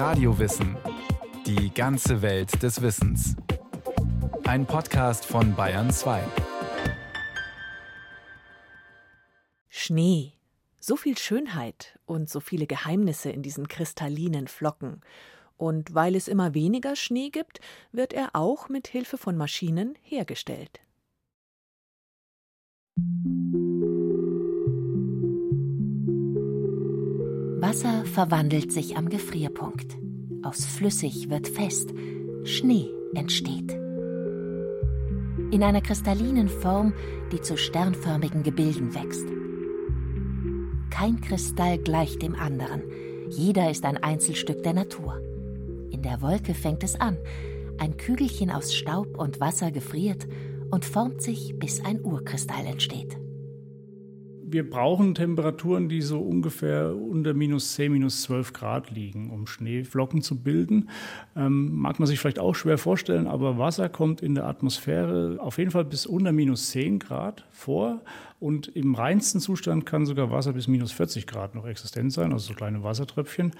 Radiowissen. 0.00 0.78
Die 1.44 1.74
ganze 1.74 2.22
Welt 2.22 2.62
des 2.62 2.80
Wissens. 2.80 3.36
Ein 4.44 4.64
Podcast 4.64 5.26
von 5.26 5.54
Bayern 5.54 5.90
2. 5.90 6.22
Schnee. 9.68 10.32
So 10.78 10.96
viel 10.96 11.18
Schönheit 11.18 11.98
und 12.06 12.30
so 12.30 12.40
viele 12.40 12.66
Geheimnisse 12.66 13.28
in 13.28 13.42
diesen 13.42 13.68
kristallinen 13.68 14.48
Flocken. 14.48 15.02
Und 15.58 15.94
weil 15.94 16.16
es 16.16 16.28
immer 16.28 16.54
weniger 16.54 16.96
Schnee 16.96 17.28
gibt, 17.28 17.60
wird 17.92 18.14
er 18.14 18.30
auch 18.32 18.70
mit 18.70 18.88
Hilfe 18.88 19.18
von 19.18 19.36
Maschinen 19.36 19.98
hergestellt. 20.00 20.80
Wasser 27.60 28.06
verwandelt 28.06 28.72
sich 28.72 28.96
am 28.96 29.10
Gefrierpunkt. 29.10 29.98
Aus 30.42 30.64
flüssig 30.64 31.28
wird 31.28 31.46
fest. 31.46 31.90
Schnee 32.44 32.88
entsteht. 33.14 33.72
In 35.50 35.62
einer 35.62 35.82
kristallinen 35.82 36.48
Form, 36.48 36.94
die 37.32 37.40
zu 37.42 37.58
sternförmigen 37.58 38.42
Gebilden 38.42 38.94
wächst. 38.94 39.26
Kein 40.88 41.20
Kristall 41.20 41.76
gleicht 41.76 42.22
dem 42.22 42.34
anderen. 42.34 42.82
Jeder 43.28 43.70
ist 43.70 43.84
ein 43.84 43.98
Einzelstück 43.98 44.62
der 44.62 44.72
Natur. 44.72 45.20
In 45.90 46.00
der 46.00 46.22
Wolke 46.22 46.54
fängt 46.54 46.82
es 46.82 46.98
an. 46.98 47.18
Ein 47.76 47.98
Kügelchen 47.98 48.50
aus 48.50 48.74
Staub 48.74 49.18
und 49.18 49.38
Wasser 49.38 49.70
gefriert 49.70 50.26
und 50.70 50.86
formt 50.86 51.20
sich, 51.20 51.58
bis 51.58 51.84
ein 51.84 52.02
Urkristall 52.02 52.64
entsteht 52.64 53.18
wir 54.52 54.68
brauchen 54.68 55.14
Temperaturen, 55.14 55.88
die 55.88 56.02
so 56.02 56.20
ungefähr 56.20 56.94
unter 56.94 57.34
minus 57.34 57.74
10, 57.74 57.92
minus 57.92 58.22
12 58.22 58.52
Grad 58.52 58.90
liegen, 58.90 59.30
um 59.30 59.46
Schneeflocken 59.46 60.22
zu 60.22 60.42
bilden. 60.42 60.88
Ähm, 61.36 61.74
mag 61.74 61.98
man 61.98 62.06
sich 62.06 62.18
vielleicht 62.18 62.38
auch 62.38 62.54
schwer 62.54 62.78
vorstellen, 62.78 63.26
aber 63.26 63.58
Wasser 63.58 63.88
kommt 63.88 64.20
in 64.20 64.34
der 64.34 64.46
Atmosphäre 64.46 65.38
auf 65.40 65.58
jeden 65.58 65.70
Fall 65.70 65.84
bis 65.84 66.06
unter 66.06 66.32
minus 66.32 66.70
10 66.70 66.98
Grad 66.98 67.46
vor. 67.50 68.00
Und 68.38 68.68
im 68.68 68.94
reinsten 68.94 69.40
Zustand 69.40 69.86
kann 69.86 70.06
sogar 70.06 70.30
Wasser 70.30 70.52
bis 70.52 70.66
minus 70.66 70.92
40 70.92 71.26
Grad 71.26 71.54
noch 71.54 71.66
existent 71.66 72.12
sein, 72.12 72.32
also 72.32 72.48
so 72.48 72.54
kleine 72.54 72.82
Wassertröpfchen. 72.82 73.52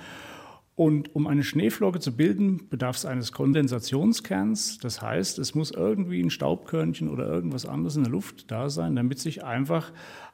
Und 0.81 1.15
um 1.15 1.27
eine 1.27 1.43
Schneeflocke 1.43 2.01
zu 2.01 2.17
bilden, 2.17 2.71
bedarf 2.71 2.97
es 2.97 3.05
eines 3.05 3.33
Kondensationskerns. 3.33 4.79
Das 4.79 5.03
heißt, 5.03 5.39
es 5.39 5.55
muss 5.55 5.73
irgendwie 5.73 6.23
ein 6.23 6.31
Staubkörnchen 6.31 7.11
oder 7.11 7.27
irgendwas 7.27 7.67
anderes 7.67 7.97
in 7.97 8.05
der 8.05 8.13
Luft 8.13 8.51
da 8.51 8.71
sein, 8.71 8.97
damit 8.97 9.19
sich 9.19 9.45
einfach 9.45 9.93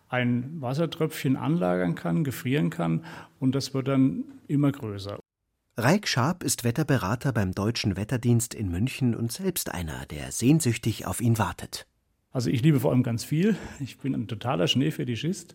ein 0.09 0.61
Wassertröpfchen 0.61 1.37
anlagern 1.37 1.95
kann, 1.95 2.25
gefrieren 2.25 2.71
kann 2.71 3.05
und 3.41 3.55
das 3.55 3.75
wird 3.75 3.89
dann 3.89 4.25
immer 4.49 4.73
größer. 4.73 5.19
Reik 5.79 6.09
Scharp 6.09 6.43
ist 6.43 6.65
Wetterberater 6.65 7.33
beim 7.33 7.53
Deutschen 7.53 7.97
Wetterdienst 7.97 8.55
in 8.55 8.71
München 8.71 9.15
und 9.15 9.31
selbst 9.31 9.75
einer, 9.75 10.07
der 10.07 10.33
sehnsüchtig 10.33 11.07
auf 11.07 11.21
ihn 11.21 11.39
wartet. 11.39 11.87
Also 12.33 12.51
ich 12.51 12.63
liebe 12.63 12.81
vor 12.81 12.93
allem 12.93 13.03
ganz 13.03 13.25
viel. 13.25 13.57
Ich 13.81 13.99
bin 13.99 14.15
ein 14.15 14.29
totaler 14.29 14.69
Schneefetischist 14.69 15.55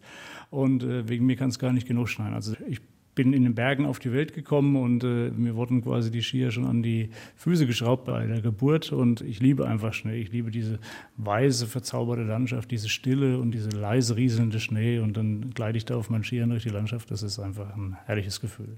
und 0.50 0.84
äh, 0.84 1.08
wegen 1.08 1.26
mir 1.26 1.36
kann 1.36 1.50
es 1.50 1.60
gar 1.60 1.74
nicht 1.74 1.88
genug 1.88 2.10
schneien. 2.10 2.34
Also 2.34 2.56
ich 2.68 2.82
bin 3.16 3.34
in 3.34 3.44
den 3.44 3.56
Bergen 3.56 3.86
auf 3.86 4.00
die 4.00 4.14
Welt 4.14 4.34
gekommen 4.34 4.76
und 4.76 5.04
äh, 5.04 5.32
mir 5.32 5.56
wurden 5.56 5.82
quasi 5.82 6.12
die 6.12 6.22
Skier 6.22 6.52
schon 6.52 6.66
an 6.66 6.82
die 6.82 7.10
Füße 7.36 7.68
geschraubt 7.68 8.06
bei 8.06 8.26
der 8.26 8.42
Geburt 8.42 8.92
und 8.92 9.22
ich 9.22 9.40
liebe 9.40 9.68
einfach 9.68 9.94
Schnee. 9.94 10.20
Ich 10.20 10.32
liebe 10.32 10.52
diese 10.52 10.80
weiße, 11.18 11.68
verzauberte 11.68 12.24
Landschaft, 12.24 12.72
diese 12.72 12.90
Stille 12.90 13.40
und 13.40 13.52
diese 13.52 13.70
leise 13.70 14.16
rieselnde 14.16 14.60
Schnee 14.60 15.00
und 15.00 15.18
dann 15.18 15.52
gleite 15.52 15.78
ich 15.78 15.86
da 15.86 15.98
auf 15.98 16.10
meinen 16.10 16.24
Skiern 16.24 16.50
durch 16.50 16.64
die 16.64 16.70
Landschaft. 16.70 17.12
Das 17.12 17.24
ist 17.24 17.40
einfach 17.40 17.76
ein 17.76 17.98
herrliches 18.06 18.40
Gefühl. 18.40 18.78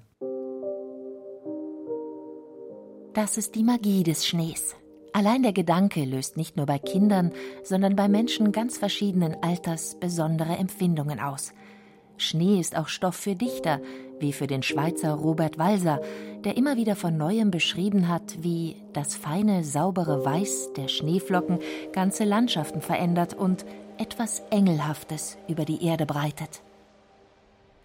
Das 3.14 3.38
ist 3.38 3.54
die 3.54 3.64
Magie 3.64 4.02
des 4.02 4.26
Schnees. 4.26 4.76
Allein 5.16 5.44
der 5.44 5.54
Gedanke 5.54 6.04
löst 6.06 6.38
nicht 6.38 6.58
nur 6.58 6.66
bei 6.66 6.80
Kindern, 6.80 7.32
sondern 7.64 7.96
bei 7.96 8.08
Menschen 8.08 8.52
ganz 8.52 8.80
verschiedenen 8.80 9.36
Alters 9.44 10.00
besondere 10.00 10.58
Empfindungen 10.58 11.20
aus. 11.20 11.54
Schnee 12.18 12.60
ist 12.60 12.76
auch 12.76 12.88
Stoff 12.88 13.16
für 13.16 13.36
Dichter, 13.36 13.82
wie 14.20 14.34
für 14.34 14.48
den 14.48 14.64
Schweizer 14.64 15.14
Robert 15.14 15.58
Walser, 15.58 16.02
der 16.44 16.58
immer 16.58 16.78
wieder 16.78 16.96
von 16.96 17.18
neuem 17.18 17.52
beschrieben 17.52 18.08
hat, 18.08 18.42
wie 18.42 18.76
das 18.94 19.16
feine, 19.16 19.64
saubere 19.64 20.24
Weiß 20.24 20.72
der 20.76 20.88
Schneeflocken 20.88 21.60
ganze 21.92 22.24
Landschaften 22.24 22.82
verändert 22.82 23.34
und 23.34 23.66
etwas 23.98 24.42
Engelhaftes 24.50 25.38
über 25.48 25.66
die 25.66 25.84
Erde 25.84 26.06
breitet. 26.06 26.62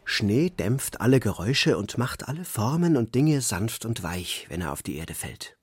Schnee 0.04 0.48
dämpft 0.48 1.02
alle 1.02 1.20
Geräusche 1.20 1.76
und 1.76 1.98
macht 1.98 2.28
alle 2.28 2.44
Formen 2.44 2.96
und 2.96 3.14
Dinge 3.14 3.42
sanft 3.42 3.84
und 3.84 4.02
weich, 4.02 4.46
wenn 4.48 4.62
er 4.62 4.72
auf 4.72 4.82
die 4.82 4.96
Erde 4.96 5.12
fällt. 5.14 5.58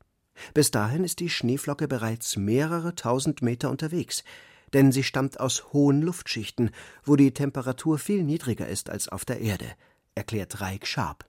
Bis 0.53 0.69
dahin 0.69 1.03
ist 1.03 1.19
die 1.19 1.29
Schneeflocke 1.29 1.87
bereits 1.87 2.35
mehrere 2.35 2.93
tausend 2.93 3.41
Meter 3.41 3.69
unterwegs, 3.69 4.23
denn 4.75 4.91
sie 4.91 5.03
stammt 5.03 5.39
aus 5.39 5.71
hohen 5.71 6.01
Luftschichten, 6.01 6.69
wo 7.05 7.15
die 7.15 7.33
Temperatur 7.33 7.97
viel 7.97 8.23
niedriger 8.23 8.67
ist 8.67 8.89
als 8.89 9.07
auf 9.07 9.23
der 9.23 9.39
Erde, 9.39 9.67
erklärt 10.15 10.59
Reik 10.59 10.85
Scharp. 10.85 11.25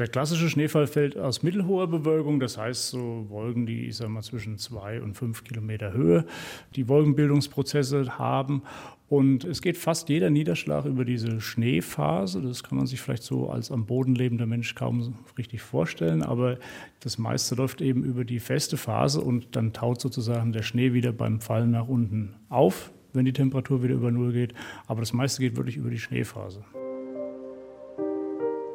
Der 0.00 0.08
klassische 0.08 0.48
Schneefall 0.48 0.86
fällt 0.86 1.18
aus 1.18 1.42
mittelhoher 1.42 1.86
Bewölkung, 1.86 2.40
das 2.40 2.56
heißt 2.56 2.88
so 2.88 3.26
Wolken, 3.28 3.66
die 3.66 3.84
ich 3.84 3.96
sag 3.96 4.08
mal, 4.08 4.22
zwischen 4.22 4.56
zwei 4.56 4.98
und 5.02 5.12
fünf 5.12 5.44
Kilometer 5.44 5.92
Höhe 5.92 6.24
die 6.74 6.88
Wolkenbildungsprozesse 6.88 8.18
haben. 8.18 8.62
Und 9.10 9.44
es 9.44 9.60
geht 9.60 9.76
fast 9.76 10.08
jeder 10.08 10.30
Niederschlag 10.30 10.86
über 10.86 11.04
diese 11.04 11.42
Schneephase. 11.42 12.40
Das 12.40 12.62
kann 12.62 12.78
man 12.78 12.86
sich 12.86 12.98
vielleicht 12.98 13.24
so 13.24 13.50
als 13.50 13.70
am 13.70 13.84
Boden 13.84 14.14
lebender 14.14 14.46
Mensch 14.46 14.74
kaum 14.74 15.16
richtig 15.36 15.60
vorstellen. 15.60 16.22
Aber 16.22 16.56
das 17.00 17.18
meiste 17.18 17.54
läuft 17.54 17.82
eben 17.82 18.02
über 18.02 18.24
die 18.24 18.40
feste 18.40 18.78
Phase 18.78 19.20
und 19.20 19.54
dann 19.54 19.74
taut 19.74 20.00
sozusagen 20.00 20.52
der 20.52 20.62
Schnee 20.62 20.94
wieder 20.94 21.12
beim 21.12 21.42
Fallen 21.42 21.72
nach 21.72 21.88
unten 21.88 22.36
auf, 22.48 22.90
wenn 23.12 23.26
die 23.26 23.34
Temperatur 23.34 23.82
wieder 23.82 23.96
über 23.96 24.10
Null 24.10 24.32
geht. 24.32 24.54
Aber 24.86 25.00
das 25.00 25.12
meiste 25.12 25.42
geht 25.42 25.56
wirklich 25.56 25.76
über 25.76 25.90
die 25.90 25.98
Schneephase. 25.98 26.64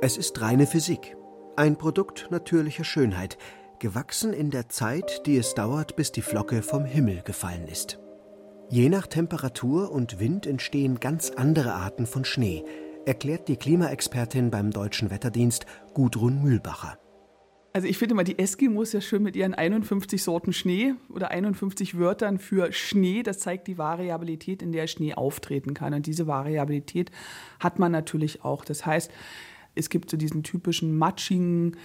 Es 0.02 0.18
ist 0.18 0.42
reine 0.42 0.68
Physik, 0.68 1.16
ein 1.56 1.78
Produkt 1.78 2.28
natürlicher 2.30 2.84
Schönheit, 2.84 3.38
gewachsen 3.80 4.34
in 4.34 4.52
der 4.52 4.68
Zeit, 4.68 5.26
die 5.26 5.38
es 5.38 5.54
dauert, 5.54 5.96
bis 5.96 6.12
die 6.12 6.22
Flocke 6.22 6.62
vom 6.62 6.84
Himmel 6.84 7.22
gefallen 7.24 7.68
ist. 7.70 7.98
Je 8.70 8.90
nach 8.90 9.08
Temperatur 9.08 9.92
und 9.92 10.20
Wind 10.20 10.48
entstehen 10.48 11.00
ganz 11.00 11.30
andere 11.32 11.74
Arten 11.74 12.08
von 12.08 12.26
Schnee, 12.26 12.66
erklärt 13.06 13.48
die 13.48 13.56
Klimaexpertin 13.56 14.52
beim 14.52 14.72
Deutschen 14.72 15.12
Wetterdienst 15.12 15.66
Gudrun 15.94 16.44
Mühlbacher. 16.44 16.98
Also 17.72 17.88
ich 17.88 17.98
finde 17.98 18.16
mal 18.16 18.24
die 18.24 18.38
Eskimos 18.38 18.92
ja 18.92 19.02
schön 19.02 19.24
mit 19.24 19.36
ihren 19.36 19.54
51 19.54 20.24
Sorten 20.24 20.52
Schnee 20.52 20.96
oder 21.10 21.32
51 21.32 21.98
Wörtern 21.98 22.38
für 22.38 22.72
Schnee. 22.74 23.24
Das 23.24 23.40
zeigt 23.40 23.68
die 23.68 23.78
Variabilität, 23.78 24.62
in 24.62 24.72
der 24.72 24.88
Schnee 24.88 25.14
auftreten 25.14 25.74
kann. 25.74 25.94
Und 25.94 26.06
diese 26.06 26.28
Variabilität 26.28 27.12
hat 27.60 27.80
man 27.80 27.92
natürlich 27.92 28.44
auch. 28.44 28.64
Das 28.64 28.86
heißt, 28.86 29.12
es 29.76 29.90
gibt 29.90 30.10
so 30.10 30.18
diesen 30.18 30.44
typischen 30.44 30.98
matschigen, 30.98 31.78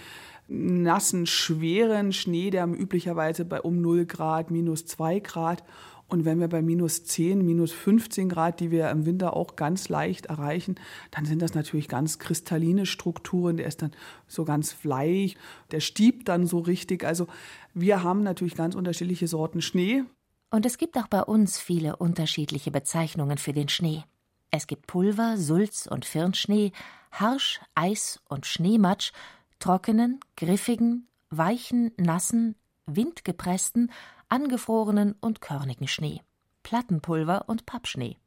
nassen, 0.47 1.27
schweren 1.27 2.11
Schnee, 2.11 2.49
der 2.49 2.67
üblicherweise 2.67 3.45
bei 3.45 3.61
um 3.61 3.81
0 3.81 4.05
Grad, 4.05 4.51
minus 4.51 4.85
2 4.85 5.19
Grad 5.19 5.63
und 6.11 6.25
wenn 6.25 6.41
wir 6.41 6.49
bei 6.49 6.61
minus 6.61 7.05
10, 7.05 7.45
minus 7.45 7.71
15 7.71 8.27
Grad, 8.27 8.59
die 8.59 8.69
wir 8.69 8.89
im 8.89 9.05
Winter 9.05 9.33
auch 9.33 9.55
ganz 9.55 9.87
leicht 9.87 10.25
erreichen, 10.25 10.75
dann 11.09 11.23
sind 11.23 11.41
das 11.41 11.53
natürlich 11.53 11.87
ganz 11.87 12.19
kristalline 12.19 12.85
Strukturen. 12.85 13.55
Der 13.55 13.65
ist 13.65 13.81
dann 13.81 13.91
so 14.27 14.43
ganz 14.43 14.75
weich, 14.83 15.37
der 15.71 15.79
stiebt 15.79 16.27
dann 16.27 16.45
so 16.45 16.59
richtig. 16.59 17.05
Also 17.05 17.27
wir 17.73 18.03
haben 18.03 18.23
natürlich 18.23 18.55
ganz 18.55 18.75
unterschiedliche 18.75 19.29
Sorten 19.29 19.61
Schnee. 19.61 20.03
Und 20.49 20.65
es 20.65 20.77
gibt 20.77 20.97
auch 20.97 21.07
bei 21.07 21.23
uns 21.23 21.57
viele 21.57 21.95
unterschiedliche 21.95 22.71
Bezeichnungen 22.71 23.37
für 23.37 23.53
den 23.53 23.69
Schnee. 23.69 24.03
Es 24.51 24.67
gibt 24.67 24.85
Pulver, 24.85 25.37
Sulz 25.37 25.87
und 25.87 26.03
Firnschnee, 26.05 26.73
Harsch, 27.11 27.61
Eis 27.73 28.19
und 28.27 28.45
Schneematsch, 28.45 29.13
trockenen, 29.59 30.19
griffigen, 30.35 31.07
weichen, 31.29 31.91
nassen, 31.97 32.55
windgepressten, 32.85 33.91
angefrorenen 34.27 35.15
und 35.21 35.39
körnigen 35.39 35.87
Schnee, 35.87 36.21
Plattenpulver 36.63 37.47
und 37.47 37.65
Pappschnee. 37.65 38.17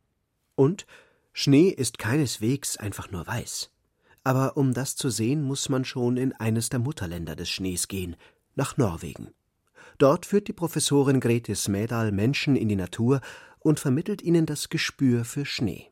Und 0.54 0.86
Schnee 1.34 1.68
ist 1.68 1.98
keineswegs 1.98 2.78
einfach 2.78 3.10
nur 3.10 3.26
weiß. 3.26 3.70
Aber 4.22 4.56
um 4.56 4.72
das 4.72 4.96
zu 4.96 5.10
sehen, 5.10 5.42
muss 5.42 5.68
man 5.68 5.84
schon 5.84 6.16
in 6.16 6.32
eines 6.32 6.70
der 6.70 6.78
Mutterländer 6.78 7.36
des 7.36 7.50
Schnees 7.50 7.88
gehen, 7.88 8.16
nach 8.54 8.78
Norwegen. 8.78 9.34
Dort 9.98 10.24
führt 10.24 10.48
die 10.48 10.54
Professorin 10.54 11.20
Grete 11.20 11.54
Smedal 11.54 12.12
Menschen 12.12 12.56
in 12.56 12.68
die 12.68 12.76
Natur 12.76 13.20
und 13.58 13.78
vermittelt 13.78 14.22
ihnen 14.22 14.46
das 14.46 14.70
Gespür 14.70 15.24
für 15.24 15.44
Schnee. 15.44 15.90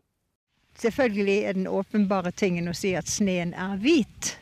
Selvfølgelig 0.79 1.43
er 1.43 1.53
den 1.53 1.69
åpenbare 1.69 2.33
tingen 2.33 2.69
å 2.69 2.77
si 2.77 2.95
at 2.99 3.09
sneen 3.09 3.53
er 3.53 3.77
hvit. 3.83 4.37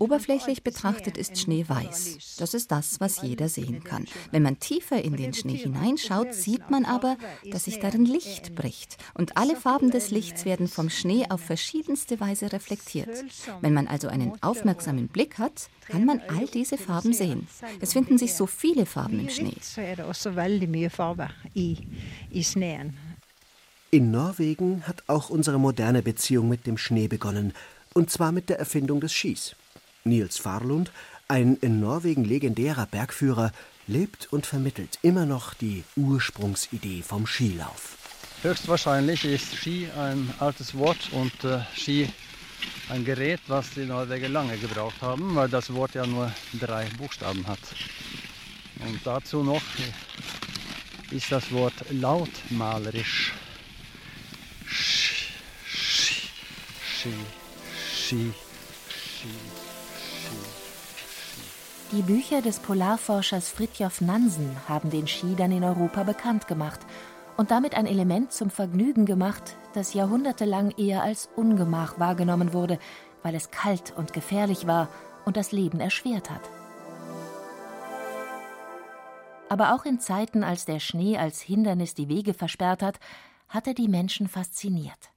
Oberflächlich 0.00 0.64
betrachtet 0.64 1.16
ist 1.16 1.38
Schnee 1.38 1.64
weiß. 1.68 2.36
Das 2.38 2.54
ist 2.54 2.72
das, 2.72 2.98
was 2.98 3.22
jeder 3.22 3.48
sehen 3.48 3.84
kann. 3.84 4.06
Wenn 4.32 4.42
man 4.42 4.58
tiefer 4.58 5.00
in 5.00 5.16
den 5.16 5.32
Schnee 5.32 5.56
hineinschaut, 5.56 6.34
sieht 6.34 6.70
man 6.70 6.84
aber, 6.84 7.16
dass 7.52 7.66
sich 7.66 7.78
darin 7.78 8.04
Licht 8.04 8.56
bricht. 8.56 8.96
Und 9.14 9.36
alle 9.36 9.54
Farben 9.54 9.92
des 9.92 10.10
Lichts 10.10 10.44
werden 10.44 10.66
vom 10.66 10.90
Schnee 10.90 11.26
auf 11.28 11.40
verschiedenste 11.40 12.18
Weise 12.18 12.52
reflektiert. 12.52 13.24
Wenn 13.60 13.74
man 13.74 13.86
also 13.86 14.08
einen 14.08 14.32
aufmerksamen 14.42 15.06
Blick 15.06 15.38
hat, 15.38 15.68
kann 15.88 16.04
man 16.04 16.20
all 16.28 16.46
diese 16.48 16.78
Farben 16.78 17.12
sehen. 17.12 17.46
Es 17.80 17.92
finden 17.92 18.18
sich 18.18 18.34
so 18.34 18.46
viele 18.46 18.86
Farben 18.86 19.20
im 19.20 19.28
Schnee. 19.28 19.54
In 23.96 24.10
Norwegen 24.10 24.86
hat 24.86 25.04
auch 25.06 25.30
unsere 25.30 25.58
moderne 25.58 26.02
Beziehung 26.02 26.50
mit 26.50 26.66
dem 26.66 26.76
Schnee 26.76 27.08
begonnen, 27.08 27.54
und 27.94 28.10
zwar 28.10 28.30
mit 28.30 28.50
der 28.50 28.58
Erfindung 28.58 29.00
des 29.00 29.10
Skis. 29.10 29.56
Nils 30.04 30.36
Farlund, 30.36 30.92
ein 31.28 31.56
in 31.62 31.80
Norwegen 31.80 32.22
legendärer 32.22 32.84
Bergführer, 32.84 33.52
lebt 33.86 34.30
und 34.30 34.44
vermittelt 34.44 34.98
immer 35.00 35.24
noch 35.24 35.54
die 35.54 35.82
Ursprungsidee 35.96 37.00
vom 37.00 37.26
Skilauf. 37.26 37.96
Höchstwahrscheinlich 38.42 39.24
ist 39.24 39.56
Ski 39.56 39.88
ein 39.96 40.30
altes 40.40 40.76
Wort 40.76 41.08
und 41.12 41.44
äh, 41.44 41.60
Ski 41.74 42.06
ein 42.90 43.02
Gerät, 43.02 43.40
was 43.46 43.70
die 43.70 43.86
Norweger 43.86 44.28
lange 44.28 44.58
gebraucht 44.58 45.00
haben, 45.00 45.34
weil 45.36 45.48
das 45.48 45.72
Wort 45.72 45.94
ja 45.94 46.06
nur 46.06 46.30
drei 46.60 46.84
Buchstaben 46.98 47.46
hat. 47.46 47.60
Und 48.78 49.00
dazu 49.04 49.42
noch 49.42 49.62
ist 51.10 51.32
das 51.32 51.50
Wort 51.50 51.72
lautmalerisch. 51.88 53.32
Die 61.92 62.02
Bücher 62.02 62.42
des 62.42 62.58
Polarforschers 62.58 63.48
Fridtjof 63.48 64.00
Nansen 64.00 64.56
haben 64.68 64.90
den 64.90 65.06
Ski 65.06 65.34
dann 65.36 65.52
in 65.52 65.62
Europa 65.62 66.02
bekannt 66.02 66.46
gemacht 66.46 66.80
und 67.36 67.50
damit 67.50 67.74
ein 67.74 67.86
Element 67.86 68.32
zum 68.32 68.50
Vergnügen 68.50 69.06
gemacht, 69.06 69.56
das 69.74 69.94
jahrhundertelang 69.94 70.72
eher 70.72 71.02
als 71.02 71.28
Ungemach 71.36 71.98
wahrgenommen 71.98 72.52
wurde, 72.52 72.78
weil 73.22 73.34
es 73.34 73.50
kalt 73.50 73.92
und 73.96 74.12
gefährlich 74.12 74.66
war 74.66 74.88
und 75.24 75.36
das 75.36 75.52
Leben 75.52 75.80
erschwert 75.80 76.30
hat. 76.30 76.42
Aber 79.48 79.74
auch 79.74 79.84
in 79.84 80.00
Zeiten, 80.00 80.42
als 80.42 80.64
der 80.64 80.80
Schnee 80.80 81.18
als 81.18 81.40
Hindernis 81.40 81.94
die 81.94 82.08
Wege 82.08 82.34
versperrt 82.34 82.82
hat, 82.82 82.98
hat 83.48 83.66
er 83.66 83.74
die 83.74 83.88
Menschen 83.88 84.28
fasziniert. 84.28 85.10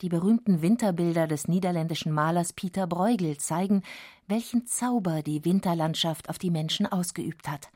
Die 0.00 0.08
berühmten 0.08 0.62
Winterbilder 0.62 1.28
des 1.28 1.46
niederländischen 1.46 2.12
Malers 2.12 2.52
Pieter 2.52 2.88
Bruegel 2.88 3.36
zeigen, 3.38 3.82
welchen 4.26 4.66
Zauber 4.66 5.22
die 5.22 5.44
Winterlandschaft 5.44 6.28
auf 6.28 6.38
die 6.38 6.50
Menschen 6.50 6.86
ausgeübt 6.86 7.48
hat. 7.48 7.70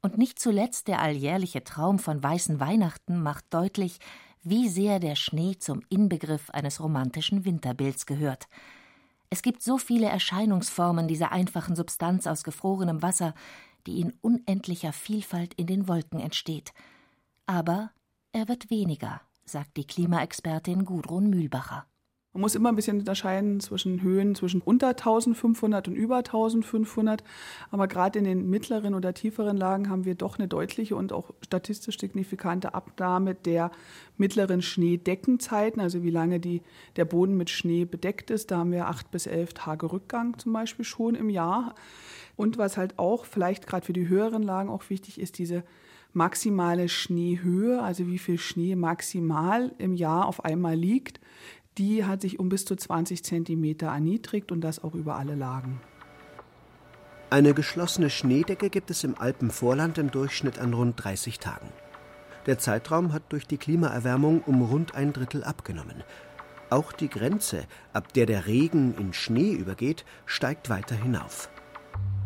Und 0.00 0.18
nicht 0.18 0.38
zuletzt 0.38 0.86
der 0.86 1.02
alljährliche 1.02 1.64
Traum 1.64 1.98
von 1.98 2.22
weißen 2.22 2.60
Weihnachten 2.60 3.20
macht 3.20 3.44
deutlich, 3.50 3.98
wie 4.44 4.68
sehr 4.68 5.00
der 5.00 5.16
Schnee 5.16 5.56
zum 5.58 5.82
Inbegriff 5.88 6.50
eines 6.50 6.80
romantischen 6.80 7.44
Winterbilds 7.44 8.06
gehört. 8.06 8.46
Es 9.30 9.42
gibt 9.42 9.62
so 9.62 9.78
viele 9.78 10.06
Erscheinungsformen 10.06 11.08
dieser 11.08 11.32
einfachen 11.32 11.74
Substanz 11.74 12.26
aus 12.28 12.44
gefrorenem 12.44 13.02
Wasser, 13.02 13.34
die 13.86 14.00
in 14.00 14.12
unendlicher 14.20 14.92
Vielfalt 14.92 15.54
in 15.54 15.66
den 15.66 15.88
Wolken 15.88 16.20
entsteht. 16.20 16.72
Aber 17.46 17.90
er 18.38 18.46
wird 18.46 18.70
weniger, 18.70 19.20
sagt 19.44 19.76
die 19.76 19.84
Klimaexpertin 19.84 20.84
Gudrun 20.84 21.28
Mühlbacher. 21.28 21.86
Man 22.32 22.42
muss 22.42 22.54
immer 22.54 22.68
ein 22.68 22.76
bisschen 22.76 23.00
unterscheiden 23.00 23.58
zwischen 23.58 24.00
Höhen 24.00 24.36
zwischen 24.36 24.60
unter 24.60 24.90
1500 24.90 25.88
und 25.88 25.96
über 25.96 26.18
1500. 26.18 27.24
Aber 27.72 27.88
gerade 27.88 28.20
in 28.20 28.24
den 28.24 28.48
mittleren 28.48 28.94
oder 28.94 29.12
tieferen 29.12 29.56
Lagen 29.56 29.90
haben 29.90 30.04
wir 30.04 30.14
doch 30.14 30.38
eine 30.38 30.46
deutliche 30.46 30.94
und 30.94 31.12
auch 31.12 31.32
statistisch 31.44 31.98
signifikante 31.98 32.74
Abnahme 32.74 33.34
der 33.34 33.72
mittleren 34.18 34.62
Schneedeckenzeiten, 34.62 35.82
also 35.82 36.04
wie 36.04 36.10
lange 36.10 36.38
die, 36.38 36.62
der 36.94 37.06
Boden 37.06 37.36
mit 37.36 37.50
Schnee 37.50 37.86
bedeckt 37.86 38.30
ist. 38.30 38.52
Da 38.52 38.58
haben 38.58 38.70
wir 38.70 38.86
acht 38.86 39.10
bis 39.10 39.26
elf 39.26 39.52
Tage 39.52 39.90
Rückgang 39.90 40.38
zum 40.38 40.52
Beispiel 40.52 40.84
schon 40.84 41.16
im 41.16 41.30
Jahr. 41.30 41.74
Und 42.36 42.56
was 42.56 42.76
halt 42.76 43.00
auch 43.00 43.24
vielleicht 43.24 43.66
gerade 43.66 43.84
für 43.84 43.92
die 43.92 44.06
höheren 44.06 44.44
Lagen 44.44 44.68
auch 44.68 44.90
wichtig 44.90 45.20
ist, 45.20 45.38
diese 45.38 45.64
maximale 46.12 46.88
Schneehöhe, 46.88 47.82
also 47.82 48.06
wie 48.06 48.18
viel 48.18 48.38
Schnee 48.38 48.76
maximal 48.76 49.72
im 49.78 49.94
Jahr 49.94 50.26
auf 50.26 50.44
einmal 50.44 50.74
liegt, 50.74 51.20
die 51.78 52.04
hat 52.04 52.20
sich 52.20 52.38
um 52.38 52.48
bis 52.48 52.64
zu 52.64 52.74
20 52.76 53.24
Zentimeter 53.24 53.88
erniedrigt 53.88 54.50
und 54.50 54.60
das 54.60 54.82
auch 54.82 54.94
über 54.94 55.16
alle 55.16 55.34
Lagen. 55.34 55.80
Eine 57.30 57.52
geschlossene 57.52 58.10
Schneedecke 58.10 58.70
gibt 58.70 58.90
es 58.90 59.04
im 59.04 59.16
Alpenvorland 59.18 59.98
im 59.98 60.10
Durchschnitt 60.10 60.58
an 60.58 60.72
rund 60.72 61.02
30 61.02 61.38
Tagen. 61.38 61.68
Der 62.46 62.58
Zeitraum 62.58 63.12
hat 63.12 63.24
durch 63.28 63.46
die 63.46 63.58
Klimaerwärmung 63.58 64.40
um 64.42 64.62
rund 64.62 64.94
ein 64.94 65.12
Drittel 65.12 65.44
abgenommen. 65.44 66.02
Auch 66.70 66.92
die 66.92 67.08
Grenze, 67.08 67.64
ab 67.92 68.12
der 68.14 68.24
der 68.24 68.46
Regen 68.46 68.94
in 68.98 69.12
Schnee 69.12 69.52
übergeht, 69.52 70.06
steigt 70.24 70.70
weiter 70.70 70.96
hinauf. 70.96 71.50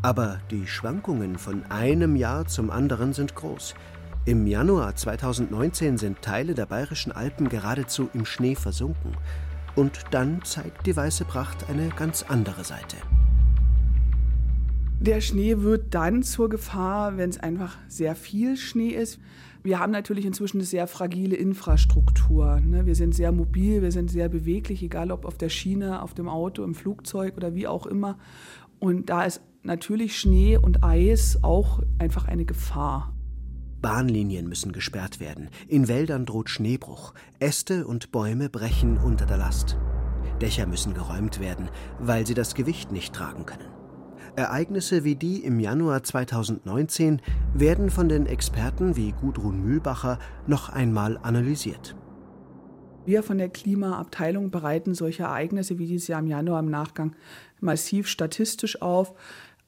Aber 0.04 0.40
die 0.50 0.66
Schwankungen 0.66 1.38
von 1.38 1.62
einem 1.70 2.16
Jahr 2.16 2.46
zum 2.46 2.72
anderen 2.72 3.12
sind 3.12 3.36
groß. 3.36 3.74
Im 4.24 4.48
Januar 4.48 4.96
2019 4.96 5.96
sind 5.96 6.22
Teile 6.22 6.54
der 6.54 6.66
bayerischen 6.66 7.12
Alpen 7.12 7.48
geradezu 7.48 8.10
im 8.12 8.24
Schnee 8.24 8.56
versunken. 8.56 9.16
Und 9.76 10.00
dann 10.10 10.42
zeigt 10.42 10.86
die 10.86 10.96
weiße 10.96 11.24
Pracht 11.24 11.70
eine 11.70 11.90
ganz 11.90 12.24
andere 12.24 12.64
Seite. 12.64 12.96
Der 14.98 15.20
Schnee 15.20 15.58
wird 15.58 15.94
dann 15.94 16.24
zur 16.24 16.48
Gefahr, 16.48 17.16
wenn 17.16 17.30
es 17.30 17.38
einfach 17.38 17.76
sehr 17.86 18.16
viel 18.16 18.56
Schnee 18.56 18.90
ist. 18.90 19.20
Wir 19.62 19.78
haben 19.78 19.92
natürlich 19.92 20.26
inzwischen 20.26 20.58
eine 20.58 20.66
sehr 20.66 20.88
fragile 20.88 21.36
Infrastruktur. 21.36 22.58
Ne? 22.60 22.86
Wir 22.86 22.96
sind 22.96 23.14
sehr 23.14 23.30
mobil, 23.30 23.82
wir 23.82 23.92
sind 23.92 24.10
sehr 24.10 24.28
beweglich, 24.28 24.82
egal 24.82 25.12
ob 25.12 25.24
auf 25.24 25.38
der 25.38 25.48
Schiene, 25.48 26.02
auf 26.02 26.14
dem 26.14 26.28
Auto, 26.28 26.64
im 26.64 26.74
Flugzeug 26.74 27.36
oder 27.36 27.54
wie 27.54 27.68
auch 27.68 27.86
immer. 27.86 28.18
Und 28.80 29.08
da 29.08 29.22
ist 29.22 29.40
natürlich 29.62 30.18
Schnee 30.18 30.56
und 30.56 30.84
Eis 30.84 31.38
auch 31.42 31.80
einfach 31.98 32.26
eine 32.26 32.44
Gefahr. 32.44 33.14
Bahnlinien 33.80 34.48
müssen 34.48 34.72
gesperrt 34.72 35.18
werden, 35.18 35.48
in 35.66 35.88
Wäldern 35.88 36.24
droht 36.24 36.50
Schneebruch, 36.50 37.14
Äste 37.40 37.86
und 37.86 38.12
Bäume 38.12 38.48
brechen 38.48 38.96
unter 38.98 39.26
der 39.26 39.38
Last. 39.38 39.76
Dächer 40.40 40.66
müssen 40.66 40.94
geräumt 40.94 41.40
werden, 41.40 41.68
weil 41.98 42.26
sie 42.26 42.34
das 42.34 42.54
Gewicht 42.54 42.92
nicht 42.92 43.12
tragen 43.12 43.44
können. 43.44 43.68
Ereignisse 44.36 45.04
wie 45.04 45.14
die 45.14 45.44
im 45.44 45.60
Januar 45.60 46.02
2019 46.02 47.20
werden 47.54 47.90
von 47.90 48.08
den 48.08 48.26
Experten 48.26 48.96
wie 48.96 49.12
Gudrun 49.12 49.62
Mühlbacher 49.62 50.18
noch 50.46 50.68
einmal 50.68 51.18
analysiert. 51.22 51.96
Wir 53.04 53.24
von 53.24 53.36
der 53.36 53.48
Klimaabteilung 53.48 54.50
bereiten 54.50 54.94
solche 54.94 55.24
Ereignisse 55.24 55.78
wie 55.78 55.86
dieses 55.86 56.06
Jahr 56.06 56.20
im 56.20 56.28
Januar 56.28 56.60
im 56.60 56.70
Nachgang 56.70 57.16
massiv 57.60 58.06
statistisch 58.06 58.80
auf 58.80 59.14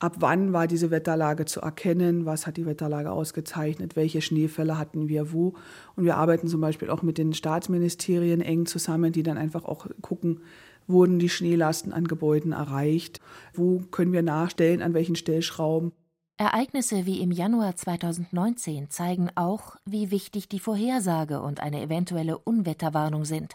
ab 0.04 0.16
wann 0.18 0.52
war 0.52 0.66
diese 0.66 0.90
Wetterlage 0.90 1.46
zu 1.46 1.62
erkennen, 1.62 2.26
was 2.26 2.46
hat 2.46 2.58
die 2.58 2.66
Wetterlage 2.66 3.10
ausgezeichnet, 3.10 3.96
welche 3.96 4.20
Schneefälle 4.20 4.76
hatten 4.76 5.08
wir 5.08 5.32
wo. 5.32 5.54
Und 5.96 6.04
wir 6.04 6.18
arbeiten 6.18 6.46
zum 6.46 6.60
Beispiel 6.60 6.90
auch 6.90 7.02
mit 7.02 7.16
den 7.16 7.32
Staatsministerien 7.32 8.42
eng 8.42 8.66
zusammen, 8.66 9.12
die 9.12 9.22
dann 9.22 9.38
einfach 9.38 9.64
auch 9.64 9.86
gucken, 10.02 10.42
wurden 10.86 11.18
die 11.18 11.30
Schneelasten 11.30 11.94
an 11.94 12.06
Gebäuden 12.06 12.52
erreicht, 12.52 13.20
wo 13.54 13.78
können 13.90 14.12
wir 14.12 14.22
nachstellen, 14.22 14.82
an 14.82 14.92
welchen 14.92 15.16
Stellschrauben. 15.16 15.92
Ereignisse 16.36 17.06
wie 17.06 17.20
im 17.20 17.30
Januar 17.30 17.74
2019 17.74 18.90
zeigen 18.90 19.30
auch, 19.36 19.76
wie 19.86 20.10
wichtig 20.10 20.50
die 20.50 20.58
Vorhersage 20.58 21.40
und 21.40 21.60
eine 21.60 21.80
eventuelle 21.80 22.36
Unwetterwarnung 22.36 23.24
sind. 23.24 23.54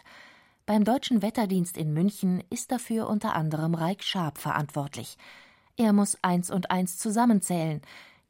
Beim 0.66 0.82
Deutschen 0.82 1.22
Wetterdienst 1.22 1.76
in 1.76 1.92
München 1.92 2.42
ist 2.50 2.72
dafür 2.72 3.08
unter 3.08 3.36
anderem 3.36 3.74
Reik 3.74 4.02
Schaab 4.02 4.38
verantwortlich. 4.38 5.16
Er 5.80 5.94
muss 5.94 6.18
eins 6.20 6.50
und 6.50 6.70
eins 6.70 6.98
zusammenzählen, 6.98 7.80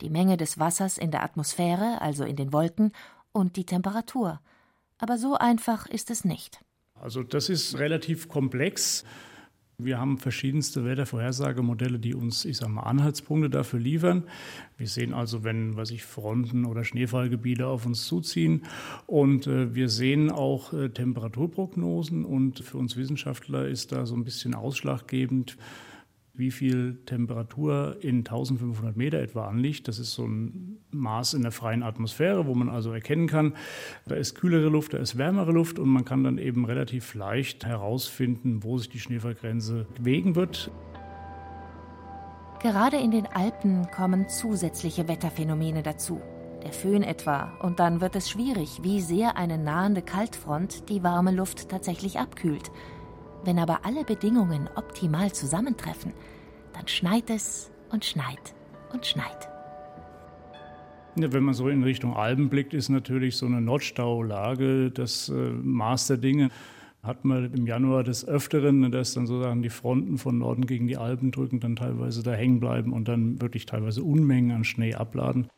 die 0.03 0.09
Menge 0.09 0.37
des 0.37 0.61
Wassers 0.61 0.97
in 0.97 1.11
der 1.11 1.25
Atmosphäre, 1.25 2.01
also 2.01 2.23
in 2.23 2.37
den 2.37 2.53
Wolken, 2.53 2.93
und 3.33 3.57
die 3.57 3.65
Temperatur. 3.65 4.41
Aber 4.99 5.19
so 5.19 5.35
einfach 5.35 5.87
ist 5.87 6.13
es 6.13 6.25
nicht. 6.25 6.61
Also 6.95 7.25
das 7.25 7.49
ist 7.49 7.77
relativ 7.77 8.29
komplex. 8.29 9.05
Wir 9.79 9.99
haben 9.99 10.19
verschiedenste 10.19 10.85
Wettervorhersagemodelle, 10.85 11.99
die 11.99 12.15
uns, 12.15 12.45
ich 12.45 12.59
sage 12.59 12.71
mal, 12.71 12.85
Anhaltspunkte 12.85 13.51
dafür 13.51 13.81
liefern. 13.81 14.29
Wir 14.77 14.87
sehen 14.87 15.13
also, 15.13 15.43
wenn, 15.43 15.75
was 15.75 15.91
ich 15.91 16.05
Fronten 16.05 16.65
oder 16.65 16.85
Schneefallgebiete 16.85 17.67
auf 17.67 17.85
uns 17.85 18.07
zuziehen. 18.07 18.63
Und 19.09 19.49
äh, 19.49 19.75
wir 19.75 19.89
sehen 19.89 20.31
auch 20.31 20.73
äh, 20.73 20.91
Temperaturprognosen. 20.91 22.25
Und 22.25 22.61
für 22.61 22.79
uns 22.79 22.97
Wissenschaftler 22.97 23.67
ist 23.67 23.91
da 23.91 24.07
so 24.07 24.15
ein 24.15 24.23
bisschen 24.23 24.55
ausschlaggebend, 24.55 25.57
wie 26.41 26.51
viel 26.51 26.99
Temperatur 27.07 27.99
in 28.01 28.19
1500 28.19 28.97
Meter 28.97 29.21
etwa 29.21 29.47
anliegt. 29.47 29.87
Das 29.87 30.01
ist 30.01 30.13
so 30.13 30.25
ein 30.27 30.79
Maß 30.91 31.35
in 31.35 31.43
der 31.43 31.53
freien 31.53 31.85
Atmosphäre, 31.85 32.47
wo 32.47 32.55
man 32.55 32.69
also 32.69 32.93
erkennen 32.93 33.29
kann, 33.29 33.55
da 34.07 34.17
ist 34.17 34.35
kühlere 34.35 34.69
Luft, 34.69 34.95
da 34.95 34.99
ist 34.99 35.17
wärmere 35.17 35.53
Luft 35.53 35.79
und 35.79 35.89
man 35.89 36.05
kann 36.05 36.25
dann 36.25 36.39
eben 36.39 36.65
relativ 36.65 37.15
leicht 37.15 37.65
herausfinden, 37.65 38.65
wo 38.65 38.79
sich 38.79 38.89
die 38.89 38.99
Schneefallgrenze 38.99 39.87
bewegen 39.95 40.35
wird. 40.35 40.73
Gerade 42.61 42.97
in 42.97 43.11
den 43.11 43.27
Alpen 43.27 43.91
kommen 43.91 44.29
zusätzliche 44.29 45.09
Wetterphänomene 45.09 45.83
dazu. 45.83 46.21
Der 46.63 46.73
Föhn 46.73 47.03
etwa, 47.03 47.53
und 47.63 47.81
dann 47.81 48.03
wird 48.03 48.17
es 48.17 48.29
schwierig, 48.29 48.81
wie 48.83 49.01
sehr 49.01 49.39
eine 49.39 49.57
nahende 49.57 50.03
Kaltfront 50.03 50.91
die 50.91 51.03
warme 51.03 51.31
Luft 51.31 51.71
tatsächlich 51.71 52.19
abkühlt. 52.19 52.71
Wenn 53.45 53.59
aber 53.59 53.85
alle 53.85 54.05
Bedingungen 54.05 54.69
optimal 54.75 55.33
zusammentreffen, 55.33 56.13
dann 56.73 56.87
schneit 56.89 57.31
es 57.31 57.71
und 57.91 58.05
schneit 58.05 58.55
und 58.93 59.07
schneit. 59.07 59.49
Ja, 61.17 61.33
wenn 61.33 61.43
man 61.43 61.55
so 61.55 61.69
in 61.69 61.83
Richtung 61.83 62.15
Alpen 62.15 62.49
blickt, 62.49 62.73
ist 62.75 62.89
natürlich 62.89 63.37
so 63.37 63.47
eine 63.47 63.61
Notstaulage 63.61 64.91
das 64.91 65.29
äh, 65.29 65.33
Maß 65.33 66.07
der 66.07 66.19
Dinge 66.19 66.51
hat 67.03 67.25
man 67.25 67.53
im 67.55 67.67
Januar 67.67 68.05
des 68.05 68.27
Öfteren, 68.27 68.81
ne, 68.81 68.91
dass 68.91 69.15
dann 69.15 69.27
sozusagen 69.27 69.63
die 69.63 69.71
Fronten 69.71 70.19
von 70.19 70.39
Norden 70.39 70.67
gegen 70.67 70.87
die 70.87 70.99
Alpen 70.99 71.31
drücken, 71.31 71.61
dann 71.61 71.77
teilweise 71.77 72.23
da 72.23 72.33
hängen 72.33 72.61
bleiben 72.61 72.93
und 72.93 73.09
dann 73.09 73.41
wirklich 73.41 73.67
teilweise 73.67 74.03
Unmengen 74.03 74.51
an 74.53 74.65
Schnee 74.65 74.95
abladen. 74.95 75.49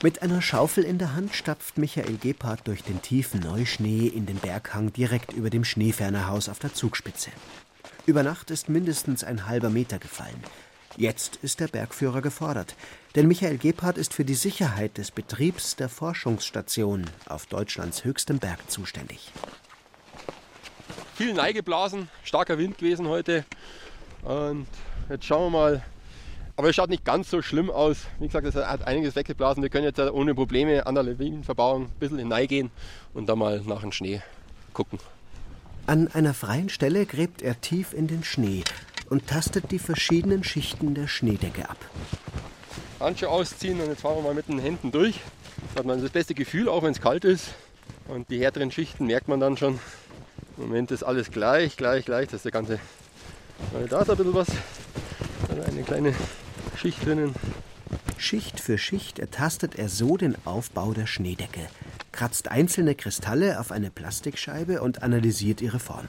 Mit 0.00 0.22
einer 0.22 0.40
Schaufel 0.40 0.84
in 0.84 0.98
der 0.98 1.16
Hand 1.16 1.34
stapft 1.34 1.76
Michael 1.76 2.18
Gebhardt 2.18 2.68
durch 2.68 2.84
den 2.84 3.02
tiefen 3.02 3.40
Neuschnee 3.40 4.06
in 4.06 4.26
den 4.26 4.36
Berghang 4.36 4.92
direkt 4.92 5.32
über 5.32 5.50
dem 5.50 5.64
Schneefernerhaus 5.64 6.48
auf 6.48 6.60
der 6.60 6.72
Zugspitze. 6.72 7.32
Über 8.06 8.22
Nacht 8.22 8.52
ist 8.52 8.68
mindestens 8.68 9.24
ein 9.24 9.48
halber 9.48 9.70
Meter 9.70 9.98
gefallen. 9.98 10.40
Jetzt 10.96 11.40
ist 11.42 11.58
der 11.58 11.66
Bergführer 11.66 12.22
gefordert, 12.22 12.76
denn 13.16 13.26
Michael 13.26 13.58
Gebhardt 13.58 13.98
ist 13.98 14.14
für 14.14 14.24
die 14.24 14.34
Sicherheit 14.34 14.98
des 14.98 15.10
Betriebs 15.10 15.74
der 15.74 15.88
Forschungsstation 15.88 17.04
auf 17.26 17.46
Deutschlands 17.46 18.04
höchstem 18.04 18.38
Berg 18.38 18.70
zuständig. 18.70 19.32
Viel 21.16 21.34
Neigeblasen, 21.34 22.08
starker 22.22 22.56
Wind 22.56 22.78
gewesen 22.78 23.08
heute. 23.08 23.44
Und 24.22 24.68
jetzt 25.08 25.24
schauen 25.24 25.52
wir 25.52 25.58
mal. 25.58 25.82
Aber 26.58 26.70
es 26.70 26.74
schaut 26.74 26.90
nicht 26.90 27.04
ganz 27.04 27.30
so 27.30 27.40
schlimm 27.40 27.70
aus. 27.70 27.98
Wie 28.18 28.26
gesagt, 28.26 28.44
es 28.44 28.56
hat 28.56 28.84
einiges 28.84 29.14
weggeblasen. 29.14 29.62
Wir 29.62 29.70
können 29.70 29.84
jetzt 29.84 30.00
ohne 30.00 30.34
Probleme 30.34 30.84
an 30.88 30.96
der 30.96 31.04
Lawinenverbauung 31.04 31.84
ein 31.84 31.98
bisschen 32.00 32.18
in 32.18 32.26
Nei 32.26 32.46
gehen 32.46 32.72
und 33.14 33.28
da 33.28 33.36
mal 33.36 33.60
nach 33.60 33.82
dem 33.82 33.92
Schnee 33.92 34.22
gucken. 34.72 34.98
An 35.86 36.08
einer 36.08 36.34
freien 36.34 36.68
Stelle 36.68 37.06
gräbt 37.06 37.42
er 37.42 37.60
tief 37.60 37.92
in 37.92 38.08
den 38.08 38.24
Schnee 38.24 38.64
und 39.08 39.28
tastet 39.28 39.70
die 39.70 39.78
verschiedenen 39.78 40.42
Schichten 40.42 40.96
der 40.96 41.06
Schneedecke 41.06 41.70
ab. 41.70 41.76
Handschuhe 42.98 43.28
ausziehen 43.28 43.80
und 43.80 43.86
jetzt 43.86 44.00
fahren 44.00 44.16
wir 44.16 44.22
mal 44.22 44.34
mit 44.34 44.48
den 44.48 44.58
Händen 44.58 44.90
durch. 44.90 45.20
Da 45.74 45.78
hat 45.78 45.86
man 45.86 46.02
das 46.02 46.10
beste 46.10 46.34
Gefühl, 46.34 46.68
auch 46.68 46.82
wenn 46.82 46.90
es 46.90 47.00
kalt 47.00 47.24
ist. 47.24 47.54
Und 48.08 48.30
die 48.30 48.40
härteren 48.40 48.72
Schichten 48.72 49.06
merkt 49.06 49.28
man 49.28 49.38
dann 49.38 49.56
schon. 49.56 49.78
Im 50.56 50.64
Moment 50.64 50.90
ist 50.90 51.04
alles 51.04 51.30
gleich, 51.30 51.76
gleich, 51.76 52.04
gleich. 52.04 52.26
Das 52.26 52.38
ist 52.38 52.46
der 52.46 52.52
ganze. 52.52 52.80
Da 53.88 54.00
ist 54.00 54.10
ein 54.10 54.16
bisschen 54.16 54.34
was. 54.34 54.48
Da 55.48 55.64
eine 55.64 55.82
kleine 55.84 56.14
Schicht 56.78 57.04
drinnen. 57.04 57.34
Schicht 58.18 58.60
für 58.60 58.78
Schicht 58.78 59.18
ertastet 59.18 59.74
er 59.74 59.88
so 59.88 60.16
den 60.16 60.36
Aufbau 60.46 60.92
der 60.92 61.06
Schneedecke, 61.06 61.68
kratzt 62.12 62.46
einzelne 62.46 62.94
Kristalle 62.94 63.58
auf 63.58 63.72
eine 63.72 63.90
Plastikscheibe 63.90 64.80
und 64.80 65.02
analysiert 65.02 65.60
ihre 65.60 65.80
Form. 65.80 66.06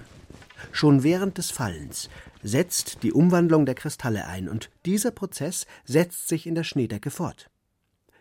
Schon 0.72 1.02
während 1.02 1.40
des 1.40 1.50
Fallens 1.50 2.08
setzt 2.44 3.02
die 3.02 3.14
Umwandlung 3.14 3.66
der 3.66 3.74
Kristalle 3.74 4.28
ein 4.28 4.48
und 4.48 4.70
dieser 4.86 5.10
Prozess 5.10 5.66
setzt 5.86 6.28
sich 6.28 6.46
in 6.46 6.54
der 6.54 6.64
Schneedecke 6.64 7.10
fort. 7.10 7.50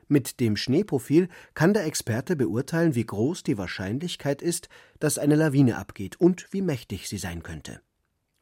Mit 0.06 0.40
dem 0.40 0.56
Schneeprofil 0.56 1.28
kann 1.52 1.74
der 1.74 1.84
Experte 1.84 2.34
beurteilen, 2.34 2.94
wie 2.94 3.04
groß 3.04 3.42
die 3.42 3.58
Wahrscheinlichkeit 3.58 4.40
ist, 4.40 4.70
dass 5.00 5.18
eine 5.18 5.36
Lawine 5.36 5.76
abgeht 5.76 6.18
und 6.18 6.50
wie 6.50 6.62
mächtig 6.62 7.10
sie 7.10 7.18
sein 7.18 7.42
könnte. 7.42 7.82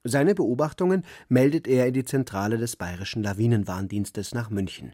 Seine 0.08 0.36
Beobachtungen 0.36 1.04
meldet 1.28 1.66
er 1.66 1.88
in 1.88 1.94
die 1.94 2.04
Zentrale 2.04 2.58
des 2.58 2.76
Bayerischen 2.76 3.24
Lawinenwarndienstes 3.24 4.34
nach 4.34 4.50
München. 4.50 4.92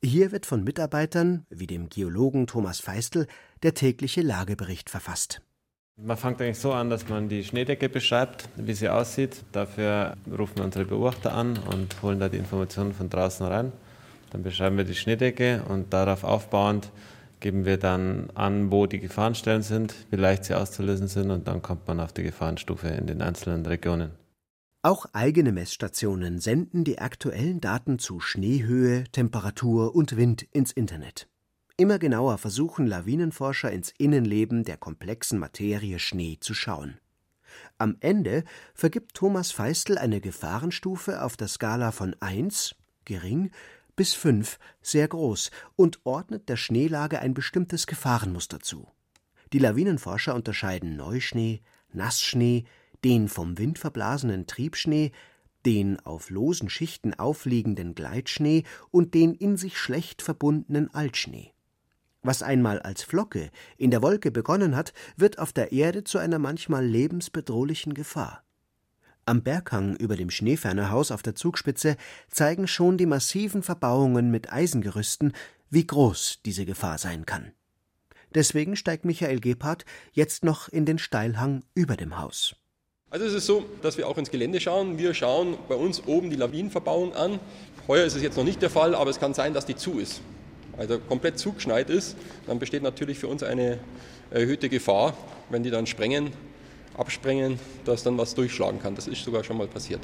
Hier 0.00 0.30
wird 0.30 0.46
von 0.46 0.62
Mitarbeitern 0.62 1.44
wie 1.50 1.66
dem 1.66 1.88
Geologen 1.88 2.46
Thomas 2.46 2.78
Feistel 2.78 3.26
der 3.64 3.74
tägliche 3.74 4.22
Lagebericht 4.22 4.90
verfasst. 4.90 5.42
Man 5.96 6.16
fängt 6.16 6.40
eigentlich 6.40 6.58
so 6.58 6.72
an, 6.72 6.88
dass 6.88 7.08
man 7.08 7.28
die 7.28 7.42
Schneedecke 7.42 7.88
beschreibt, 7.88 8.48
wie 8.56 8.74
sie 8.74 8.88
aussieht. 8.88 9.44
Dafür 9.50 10.14
rufen 10.30 10.58
wir 10.58 10.64
unsere 10.64 10.84
Beobachter 10.84 11.32
an 11.34 11.58
und 11.72 12.00
holen 12.02 12.20
da 12.20 12.28
die 12.28 12.38
Informationen 12.38 12.92
von 12.92 13.10
draußen 13.10 13.44
rein. 13.46 13.72
Dann 14.30 14.44
beschreiben 14.44 14.76
wir 14.76 14.84
die 14.84 14.94
Schneedecke 14.94 15.62
und 15.68 15.92
darauf 15.92 16.22
aufbauend 16.22 16.90
geben 17.40 17.64
wir 17.64 17.76
dann 17.76 18.30
an, 18.34 18.70
wo 18.70 18.86
die 18.86 19.00
Gefahrenstellen 19.00 19.62
sind, 19.62 19.94
wie 20.10 20.16
leicht 20.16 20.44
sie 20.44 20.54
auszulösen 20.54 21.08
sind 21.08 21.30
und 21.30 21.48
dann 21.48 21.60
kommt 21.60 21.86
man 21.88 21.98
auf 21.98 22.12
die 22.12 22.22
Gefahrenstufe 22.22 22.88
in 22.88 23.06
den 23.06 23.20
einzelnen 23.20 23.66
Regionen. 23.66 24.23
Auch 24.84 25.06
eigene 25.14 25.50
Messstationen 25.50 26.40
senden 26.40 26.84
die 26.84 26.98
aktuellen 26.98 27.58
Daten 27.62 27.98
zu 27.98 28.20
Schneehöhe, 28.20 29.04
Temperatur 29.12 29.94
und 29.94 30.18
Wind 30.18 30.42
ins 30.52 30.72
Internet. 30.72 31.26
Immer 31.78 31.98
genauer 31.98 32.36
versuchen 32.36 32.86
Lawinenforscher 32.86 33.72
ins 33.72 33.94
Innenleben 33.96 34.62
der 34.62 34.76
komplexen 34.76 35.38
Materie 35.38 35.98
Schnee 35.98 36.36
zu 36.38 36.52
schauen. 36.52 36.98
Am 37.78 37.96
Ende 38.00 38.44
vergibt 38.74 39.14
Thomas 39.14 39.52
Feistel 39.52 39.96
eine 39.96 40.20
Gefahrenstufe 40.20 41.22
auf 41.22 41.38
der 41.38 41.48
Skala 41.48 41.90
von 41.90 42.14
1 42.20 42.74
gering 43.06 43.52
bis 43.96 44.12
5 44.12 44.58
sehr 44.82 45.08
groß 45.08 45.50
und 45.76 46.00
ordnet 46.04 46.50
der 46.50 46.58
Schneelage 46.58 47.20
ein 47.20 47.32
bestimmtes 47.32 47.86
Gefahrenmuster 47.86 48.60
zu. 48.60 48.86
Die 49.54 49.60
Lawinenforscher 49.60 50.34
unterscheiden 50.34 50.94
Neuschnee, 50.94 51.62
Nassschnee, 51.90 52.66
den 53.04 53.28
vom 53.28 53.58
Wind 53.58 53.78
verblasenen 53.78 54.46
Triebschnee, 54.46 55.12
den 55.66 56.00
auf 56.00 56.30
losen 56.30 56.68
Schichten 56.68 57.14
aufliegenden 57.14 57.94
Gleitschnee 57.94 58.64
und 58.90 59.14
den 59.14 59.34
in 59.34 59.56
sich 59.56 59.78
schlecht 59.78 60.22
verbundenen 60.22 60.92
Altschnee. 60.92 61.52
Was 62.22 62.42
einmal 62.42 62.80
als 62.80 63.02
Flocke 63.02 63.50
in 63.76 63.90
der 63.90 64.02
Wolke 64.02 64.30
begonnen 64.30 64.74
hat, 64.76 64.94
wird 65.16 65.38
auf 65.38 65.52
der 65.52 65.72
Erde 65.72 66.04
zu 66.04 66.18
einer 66.18 66.38
manchmal 66.38 66.84
lebensbedrohlichen 66.84 67.92
Gefahr. 67.92 68.42
Am 69.26 69.42
Berghang 69.42 69.96
über 69.96 70.16
dem 70.16 70.30
Schneefernerhaus 70.30 71.10
auf 71.10 71.22
der 71.22 71.34
Zugspitze 71.34 71.96
zeigen 72.30 72.66
schon 72.66 72.98
die 72.98 73.06
massiven 73.06 73.62
Verbauungen 73.62 74.30
mit 74.30 74.52
Eisengerüsten, 74.52 75.32
wie 75.70 75.86
groß 75.86 76.40
diese 76.44 76.66
Gefahr 76.66 76.98
sein 76.98 77.24
kann. 77.26 77.52
Deswegen 78.34 78.74
steigt 78.74 79.04
Michael 79.04 79.40
Gebhardt 79.40 79.84
jetzt 80.12 80.44
noch 80.44 80.68
in 80.68 80.84
den 80.84 80.98
Steilhang 80.98 81.62
über 81.74 81.96
dem 81.96 82.18
Haus. 82.18 82.56
Also 83.14 83.26
es 83.26 83.32
ist 83.32 83.46
so, 83.46 83.64
dass 83.80 83.96
wir 83.96 84.08
auch 84.08 84.18
ins 84.18 84.30
Gelände 84.30 84.58
schauen. 84.58 84.98
Wir 84.98 85.14
schauen 85.14 85.56
bei 85.68 85.76
uns 85.76 86.02
oben 86.04 86.30
die 86.30 86.36
Lawinenverbauung 86.36 87.14
an. 87.14 87.38
Heuer 87.86 88.04
ist 88.04 88.16
es 88.16 88.22
jetzt 88.22 88.36
noch 88.36 88.42
nicht 88.42 88.60
der 88.60 88.70
Fall, 88.70 88.96
aber 88.96 89.08
es 89.08 89.20
kann 89.20 89.34
sein, 89.34 89.54
dass 89.54 89.66
die 89.66 89.76
zu 89.76 90.00
ist 90.00 90.20
also 90.78 90.98
komplett 90.98 91.38
zugeschneit 91.38 91.90
ist, 91.90 92.16
dann 92.46 92.58
besteht 92.58 92.82
natürlich 92.82 93.18
für 93.18 93.28
uns 93.28 93.42
eine 93.42 93.78
erhöhte 94.30 94.68
Gefahr, 94.68 95.16
wenn 95.50 95.62
die 95.62 95.70
dann 95.70 95.86
sprengen, 95.86 96.30
absprengen, 96.96 97.58
dass 97.84 98.02
dann 98.02 98.18
was 98.18 98.34
durchschlagen 98.34 98.80
kann. 98.80 98.94
Das 98.94 99.06
ist 99.06 99.24
sogar 99.24 99.44
schon 99.44 99.58
mal 99.58 99.68
passiert. 99.68 100.00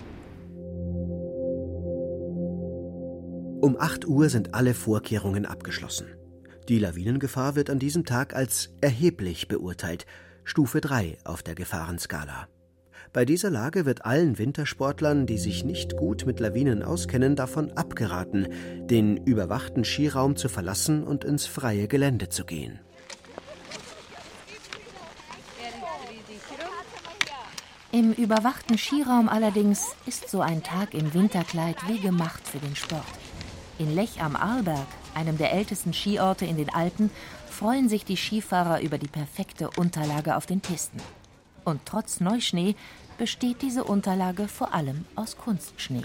Um 3.61 3.77
8 3.79 4.07
Uhr 4.07 4.29
sind 4.31 4.55
alle 4.55 4.75
Vorkehrungen 4.75 5.45
abgeschlossen. 5.45 6.07
Die 6.69 6.79
Lawinengefahr 6.79 7.57
wird 7.57 7.69
an 7.69 7.79
diesem 7.79 8.05
Tag 8.05 8.35
als 8.35 8.71
erheblich 8.81 9.49
beurteilt, 9.49 10.07
Stufe 10.45 10.81
3 10.81 11.19
auf 11.25 11.43
der 11.43 11.55
Gefahrenskala. 11.55 12.49
Bei 13.13 13.25
dieser 13.25 13.51
Lage 13.51 13.87
wird 13.87 14.05
allen 14.05 14.39
Wintersportlern, 14.39 15.27
die 15.27 15.39
sich 15.39 15.65
nicht 15.65 15.97
gut 15.97 16.27
mit 16.27 16.39
Lawinen 16.39 16.85
auskennen, 16.85 17.35
davon 17.35 17.73
abgeraten, 17.73 18.47
den 18.87 19.17
überwachten 19.17 19.85
Skiraum 19.85 20.37
zu 20.37 20.49
verlassen 20.49 21.03
und 21.03 21.25
ins 21.25 21.45
freie 21.47 21.89
Gelände 21.89 22.29
zu 22.29 22.45
gehen. 22.45 22.79
Im 27.91 28.13
überwachten 28.13 28.79
Skiraum 28.79 29.29
allerdings 29.29 29.97
ist 30.07 30.31
so 30.31 30.41
ein 30.41 30.63
Tag 30.63 30.95
im 30.95 31.13
Winterkleid 31.13 31.77
wie 31.89 31.99
gemacht 31.99 32.47
für 32.47 32.59
den 32.59 32.77
Sport. 32.77 33.03
In 33.81 33.93
Lech 33.93 34.23
am 34.23 34.37
Arlberg, 34.37 34.87
einem 35.15 35.37
der 35.37 35.53
ältesten 35.53 35.93
Skiorte 35.93 36.45
in 36.45 36.57
den 36.57 36.71
Alpen, 36.71 37.11
freuen 37.51 37.89
sich 37.89 38.05
die 38.05 38.17
Skifahrer 38.17 38.81
über 38.83 38.99
die 38.99 39.09
perfekte 39.09 39.69
Unterlage 39.77 40.37
auf 40.37 40.47
den 40.47 40.61
Pisten. 40.61 41.01
Und 41.65 41.81
trotz 41.85 42.21
Neuschnee 42.21 42.75
besteht 43.21 43.61
diese 43.61 43.85
Unterlage 43.85 44.49
vor 44.49 44.73
allem 44.73 45.05
aus 45.15 45.37
Kunstschnee. 45.37 46.05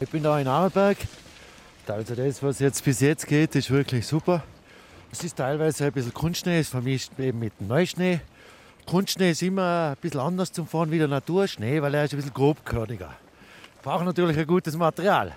Ich 0.00 0.10
bin 0.10 0.24
da 0.24 0.36
in 0.40 0.48
Arlberg. 0.48 0.96
Also 1.86 2.16
das, 2.16 2.42
was 2.42 2.58
jetzt 2.58 2.84
bis 2.84 2.98
jetzt 2.98 3.28
geht, 3.28 3.54
ist 3.54 3.70
wirklich 3.70 4.04
super. 4.04 4.42
Es 5.12 5.22
ist 5.22 5.36
teilweise 5.36 5.84
ein 5.84 5.92
bisschen 5.92 6.12
Kunstschnee, 6.12 6.58
es 6.58 6.68
vermischt 6.68 7.12
eben 7.20 7.38
mit 7.38 7.60
Neuschnee. 7.60 8.18
Kunstschnee 8.84 9.30
ist 9.30 9.42
immer 9.42 9.90
ein 9.90 9.96
bisschen 10.00 10.18
anders 10.18 10.50
zum 10.50 10.66
Fahren 10.66 10.90
wie 10.90 10.98
der 10.98 11.06
Naturschnee, 11.06 11.80
weil 11.80 11.94
er 11.94 12.02
ist 12.02 12.14
ein 12.14 12.16
bisschen 12.16 12.34
grobkörniger. 12.34 13.10
Braucht 13.84 14.04
natürlich 14.04 14.36
ein 14.36 14.46
gutes 14.48 14.76
Material. 14.76 15.36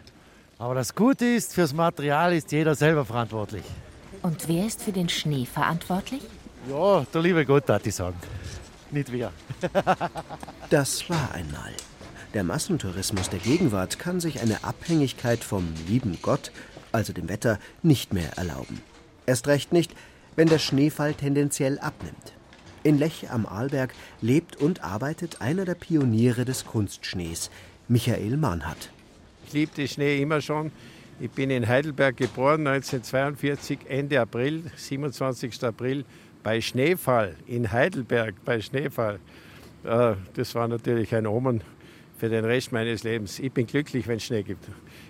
Aber 0.57 0.74
das 0.74 0.95
Gute 0.95 1.25
ist, 1.25 1.53
fürs 1.53 1.74
Material 1.74 2.33
ist 2.33 2.51
jeder 2.51 2.74
selber 2.74 3.05
verantwortlich. 3.05 3.63
Und 4.24 4.48
wer 4.48 4.65
ist 4.65 4.81
für 4.81 4.91
den 4.91 5.07
Schnee 5.07 5.45
verantwortlich? 5.45 6.24
Ja, 6.67 7.05
der 7.13 7.21
liebe 7.21 7.45
Gott, 7.45 7.69
hat 7.69 7.86
ich 7.86 7.93
sagen 7.93 8.17
nicht 8.91 9.12
wir. 9.12 9.31
das 10.69 11.10
war 11.10 11.34
einmal. 11.34 11.74
Der 12.34 12.43
Massentourismus 12.43 13.29
der 13.29 13.39
Gegenwart 13.39 13.98
kann 13.98 14.19
sich 14.19 14.41
eine 14.41 14.63
Abhängigkeit 14.63 15.43
vom 15.43 15.67
lieben 15.88 16.19
Gott, 16.22 16.51
also 16.91 17.12
dem 17.12 17.27
Wetter, 17.27 17.60
nicht 17.81 18.13
mehr 18.13 18.38
erlauben. 18.38 18.81
Erst 19.25 19.48
recht 19.48 19.74
nicht, 19.74 19.93
wenn 20.36 20.48
der 20.48 20.60
Schneefall 20.60 21.13
tendenziell 21.13 21.79
abnimmt. 21.79 22.34
In 22.84 22.98
Lech 22.98 23.29
am 23.29 23.46
Arlberg 23.46 23.93
lebt 24.22 24.55
und 24.55 24.84
arbeitet 24.84 25.41
einer 25.41 25.65
der 25.65 25.75
Pioniere 25.75 26.46
des 26.46 26.65
Kunstschnees, 26.65 27.50
Michael 27.88 28.38
Mahnhardt. 28.38 28.91
Ich 29.46 29.53
liebe 29.53 29.74
den 29.75 29.88
Schnee 29.88 30.22
immer 30.22 30.41
schon. 30.41 30.72
Ich 31.19 31.31
bin 31.31 31.50
in 31.50 31.67
Heidelberg 31.67 32.15
geboren, 32.15 32.65
1942, 32.65 33.79
Ende 33.89 34.22
April, 34.22 34.63
27. 34.77 35.62
April, 35.63 36.05
bei 36.43 36.62
Schneefall 36.62 37.36
in 37.48 37.72
Heidelberg, 37.72 38.36
bei 38.46 38.62
Schneefall. 38.62 39.19
Äh, 39.84 40.13
das 40.34 40.55
war 40.55 40.67
natürlich 40.67 41.13
ein 41.15 41.27
Omen 41.27 41.62
für 42.17 42.29
den 42.29 42.46
Rest 42.46 42.72
meines 42.72 43.03
Lebens. 43.03 43.39
Ich 43.39 43.51
bin 43.51 43.65
glücklich, 43.65 44.08
wenn 44.08 44.17
es 44.17 44.24
Schnee 44.24 44.43
gibt. 44.43 44.65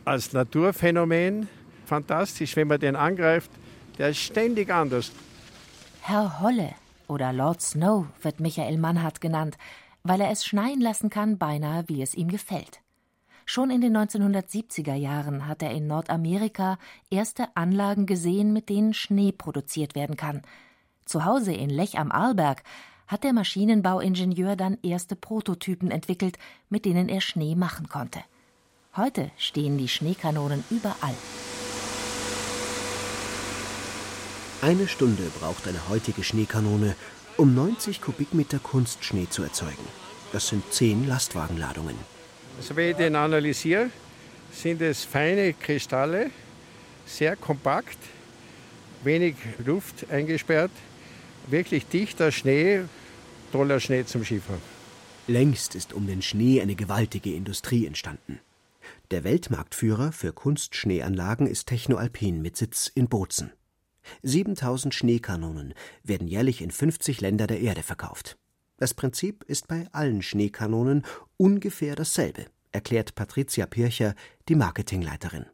Als 0.05 0.33
Naturphänomen 0.33 1.47
fantastisch, 1.85 2.55
wenn 2.55 2.67
man 2.67 2.79
den 2.79 2.95
angreift. 2.95 3.51
Der 3.97 4.09
ist 4.09 4.19
ständig 4.19 4.71
anders. 4.71 5.11
Herr 6.01 6.39
Holle 6.39 6.69
oder 7.07 7.33
Lord 7.33 7.61
Snow 7.61 8.05
wird 8.21 8.39
Michael 8.39 8.77
Mannhardt 8.77 9.19
genannt, 9.19 9.57
weil 10.03 10.21
er 10.21 10.31
es 10.31 10.45
schneien 10.45 10.79
lassen 10.79 11.09
kann, 11.09 11.37
beinahe 11.37 11.83
wie 11.87 12.01
es 12.01 12.15
ihm 12.15 12.29
gefällt. 12.29 12.79
Schon 13.45 13.71
in 13.71 13.81
den 13.81 13.97
1970er 13.97 14.93
Jahren 14.93 15.47
hat 15.47 15.63
er 15.63 15.71
in 15.71 15.87
Nordamerika 15.87 16.77
erste 17.09 17.47
Anlagen 17.55 18.05
gesehen, 18.05 18.53
mit 18.53 18.69
denen 18.69 18.93
Schnee 18.93 19.31
produziert 19.31 19.95
werden 19.95 20.15
kann. 20.15 20.43
Zu 21.09 21.25
Hause 21.25 21.53
in 21.53 21.71
Lech 21.71 21.97
am 21.97 22.11
Arlberg 22.11 22.61
hat 23.07 23.23
der 23.23 23.33
Maschinenbauingenieur 23.33 24.55
dann 24.55 24.77
erste 24.83 25.15
Prototypen 25.15 25.89
entwickelt, 25.89 26.37
mit 26.69 26.85
denen 26.85 27.09
er 27.09 27.19
Schnee 27.19 27.55
machen 27.55 27.89
konnte. 27.89 28.19
Heute 28.95 29.31
stehen 29.35 29.79
die 29.79 29.87
Schneekanonen 29.87 30.63
überall. 30.69 31.15
Eine 34.61 34.87
Stunde 34.87 35.23
braucht 35.39 35.67
eine 35.67 35.89
heutige 35.89 36.23
Schneekanone, 36.23 36.95
um 37.37 37.55
90 37.55 38.01
Kubikmeter 38.01 38.59
Kunstschnee 38.59 39.27
zu 39.31 39.41
erzeugen. 39.41 39.87
Das 40.31 40.49
sind 40.49 40.71
zehn 40.71 41.07
Lastwagenladungen. 41.07 41.95
Also 42.57 42.75
wenn 42.75 42.91
ich 42.91 42.97
den 42.97 43.15
analysiere, 43.15 43.89
sind 44.51 44.79
es 44.83 45.05
feine 45.05 45.53
Kristalle, 45.53 46.29
sehr 47.07 47.35
kompakt, 47.35 47.97
wenig 49.03 49.37
Luft 49.65 50.11
eingesperrt, 50.11 50.69
wirklich 51.47 51.87
dichter 51.87 52.31
Schnee, 52.31 52.81
toller 53.51 53.79
Schnee 53.79 54.05
zum 54.05 54.23
Skifahren. 54.23 54.61
Längst 55.27 55.75
ist 55.75 55.93
um 55.93 56.07
den 56.07 56.21
Schnee 56.21 56.61
eine 56.61 56.75
gewaltige 56.75 57.33
Industrie 57.33 57.85
entstanden. 57.85 58.39
Der 59.11 59.23
Weltmarktführer 59.23 60.11
für 60.11 60.33
Kunstschneeanlagen 60.33 61.47
ist 61.47 61.67
Technoalpin 61.67 62.41
mit 62.41 62.57
Sitz 62.57 62.91
in 62.93 63.07
Bozen. 63.07 63.51
7000 64.23 64.93
Schneekanonen 64.93 65.73
werden 66.03 66.27
jährlich 66.27 66.61
in 66.61 66.71
50 66.71 67.21
Länder 67.21 67.47
der 67.47 67.59
Erde 67.59 67.83
verkauft. 67.83 68.37
Das 68.77 68.93
Prinzip 68.93 69.43
ist 69.43 69.67
bei 69.67 69.87
allen 69.91 70.21
Schneekanonen 70.21 71.05
ungefähr 71.37 71.95
dasselbe, 71.95 72.45
erklärt 72.71 73.15
Patricia 73.15 73.65
Pircher, 73.65 74.15
die 74.47 74.55
Marketingleiterin. 74.55 75.45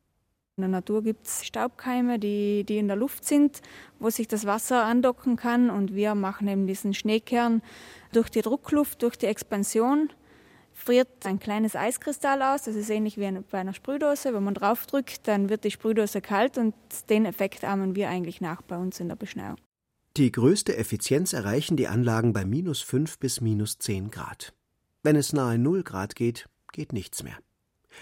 In 0.57 0.61
der 0.61 0.69
Natur 0.69 1.03
gibt 1.03 1.27
es 1.27 1.45
Staubkeime, 1.45 2.17
die, 2.17 2.63
die 2.63 2.77
in 2.77 2.87
der 2.87 2.95
Luft 2.95 3.25
sind, 3.25 3.61
wo 3.99 4.09
sich 4.09 4.29
das 4.29 4.45
Wasser 4.45 4.85
andocken 4.85 5.35
kann. 5.35 5.69
Und 5.69 5.93
wir 5.93 6.15
machen 6.15 6.47
eben 6.47 6.65
diesen 6.65 6.93
Schneekern 6.93 7.61
durch 8.13 8.29
die 8.29 8.41
Druckluft, 8.41 9.03
durch 9.03 9.17
die 9.17 9.25
Expansion, 9.25 10.13
friert 10.71 11.25
ein 11.25 11.39
kleines 11.39 11.75
Eiskristall 11.75 12.41
aus. 12.41 12.63
Das 12.63 12.75
ist 12.75 12.89
ähnlich 12.89 13.17
wie 13.17 13.29
bei 13.51 13.57
einer 13.57 13.73
Sprühdose. 13.73 14.33
Wenn 14.33 14.45
man 14.45 14.53
draufdrückt, 14.53 15.27
dann 15.27 15.49
wird 15.49 15.65
die 15.65 15.71
Sprühdose 15.71 16.21
kalt 16.21 16.57
und 16.57 16.73
den 17.09 17.25
Effekt 17.25 17.65
ahmen 17.65 17.97
wir 17.97 18.07
eigentlich 18.07 18.39
nach 18.39 18.61
bei 18.61 18.77
uns 18.77 19.01
in 19.01 19.09
der 19.09 19.17
Beschneiung. 19.17 19.57
Die 20.15 20.31
größte 20.31 20.77
Effizienz 20.77 21.33
erreichen 21.33 21.75
die 21.75 21.89
Anlagen 21.89 22.31
bei 22.31 22.45
minus 22.45 22.79
5 22.79 23.19
bis 23.19 23.41
minus 23.41 23.77
10 23.79 24.09
Grad. 24.09 24.53
Wenn 25.03 25.17
es 25.17 25.33
nahe 25.33 25.59
0 25.59 25.83
Grad 25.83 26.15
geht, 26.15 26.47
geht 26.71 26.93
nichts 26.93 27.23
mehr. 27.23 27.37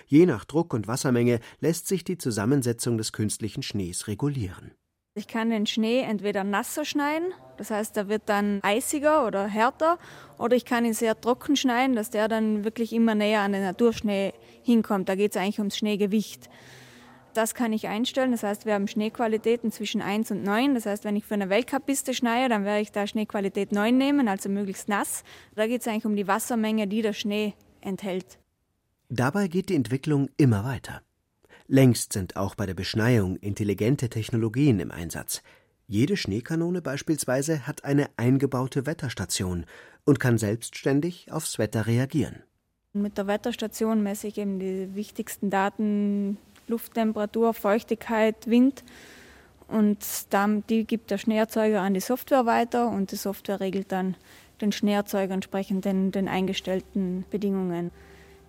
Je 0.07 0.25
nach 0.25 0.45
Druck 0.45 0.73
und 0.73 0.87
Wassermenge 0.87 1.39
lässt 1.59 1.87
sich 1.87 2.03
die 2.03 2.17
Zusammensetzung 2.17 2.97
des 2.97 3.11
künstlichen 3.11 3.63
Schnees 3.63 4.07
regulieren. 4.07 4.71
Ich 5.15 5.27
kann 5.27 5.51
den 5.51 5.67
Schnee 5.67 5.99
entweder 5.99 6.43
nasser 6.43 6.85
schneiden, 6.85 7.33
das 7.57 7.69
heißt, 7.69 7.95
er 7.97 8.09
wird 8.09 8.23
dann 8.25 8.59
eisiger 8.63 9.27
oder 9.27 9.45
härter, 9.45 9.99
oder 10.39 10.55
ich 10.55 10.65
kann 10.65 10.85
ihn 10.85 10.93
sehr 10.93 11.19
trocken 11.19 11.55
schneiden, 11.55 11.95
dass 11.95 12.09
der 12.09 12.27
dann 12.27 12.63
wirklich 12.63 12.93
immer 12.93 13.13
näher 13.13 13.41
an 13.41 13.51
den 13.51 13.61
Naturschnee 13.61 14.33
hinkommt. 14.63 15.07
Da 15.09 15.15
geht 15.15 15.35
es 15.35 15.37
eigentlich 15.37 15.59
ums 15.59 15.77
Schneegewicht. 15.77 16.49
Das 17.35 17.53
kann 17.53 17.73
ich 17.73 17.87
einstellen. 17.87 18.31
Das 18.31 18.43
heißt, 18.43 18.65
wir 18.65 18.73
haben 18.73 18.87
Schneequalitäten 18.87 19.71
zwischen 19.71 20.01
1 20.01 20.31
und 20.31 20.43
9. 20.43 20.75
Das 20.75 20.85
heißt, 20.85 21.03
wenn 21.03 21.15
ich 21.15 21.25
für 21.25 21.33
eine 21.33 21.49
Weltcup-Piste 21.49 22.13
schneie, 22.13 22.49
dann 22.49 22.63
werde 22.63 22.81
ich 22.81 22.91
da 22.91 23.07
Schneequalität 23.07 23.71
9 23.71 23.95
nehmen, 23.95 24.27
also 24.27 24.49
möglichst 24.49 24.87
nass. 24.87 25.23
Da 25.55 25.67
geht 25.67 25.81
es 25.81 25.87
eigentlich 25.87 26.05
um 26.05 26.15
die 26.15 26.27
Wassermenge, 26.27 26.87
die 26.87 27.01
der 27.01 27.13
Schnee 27.13 27.53
enthält. 27.81 28.39
Dabei 29.15 29.47
geht 29.47 29.69
die 29.69 29.75
Entwicklung 29.75 30.29
immer 30.37 30.63
weiter. 30.63 31.03
Längst 31.67 32.13
sind 32.13 32.35
auch 32.35 32.55
bei 32.55 32.65
der 32.65 32.73
Beschneiung 32.73 33.35
intelligente 33.35 34.09
Technologien 34.09 34.79
im 34.79 34.89
Einsatz. 34.89 35.43
Jede 35.85 36.17
Schneekanone 36.17 36.81
beispielsweise 36.81 37.67
hat 37.67 37.83
eine 37.83 38.09
eingebaute 38.17 38.87
Wetterstation 38.87 39.67
und 40.03 40.19
kann 40.19 40.39
selbstständig 40.39 41.31
aufs 41.31 41.59
Wetter 41.59 41.85
reagieren. 41.85 42.41
Mit 42.93 43.19
der 43.19 43.27
Wetterstation 43.27 44.01
messe 44.01 44.25
ich 44.25 44.39
eben 44.39 44.57
die 44.57 44.95
wichtigsten 44.95 45.51
Daten 45.51 46.39
Lufttemperatur, 46.67 47.53
Feuchtigkeit, 47.53 48.47
Wind. 48.47 48.83
Und 49.67 49.99
dann, 50.31 50.65
die 50.71 50.85
gibt 50.85 51.11
der 51.11 51.19
Schneeerzeuger 51.19 51.81
an 51.81 51.93
die 51.93 51.99
Software 51.99 52.47
weiter 52.47 52.89
und 52.89 53.11
die 53.11 53.17
Software 53.17 53.59
regelt 53.59 53.91
dann 53.91 54.15
den 54.59 54.71
Schneeerzeuger 54.71 55.35
entsprechend 55.35 55.85
den, 55.85 56.11
den 56.11 56.27
eingestellten 56.27 57.25
Bedingungen. 57.29 57.91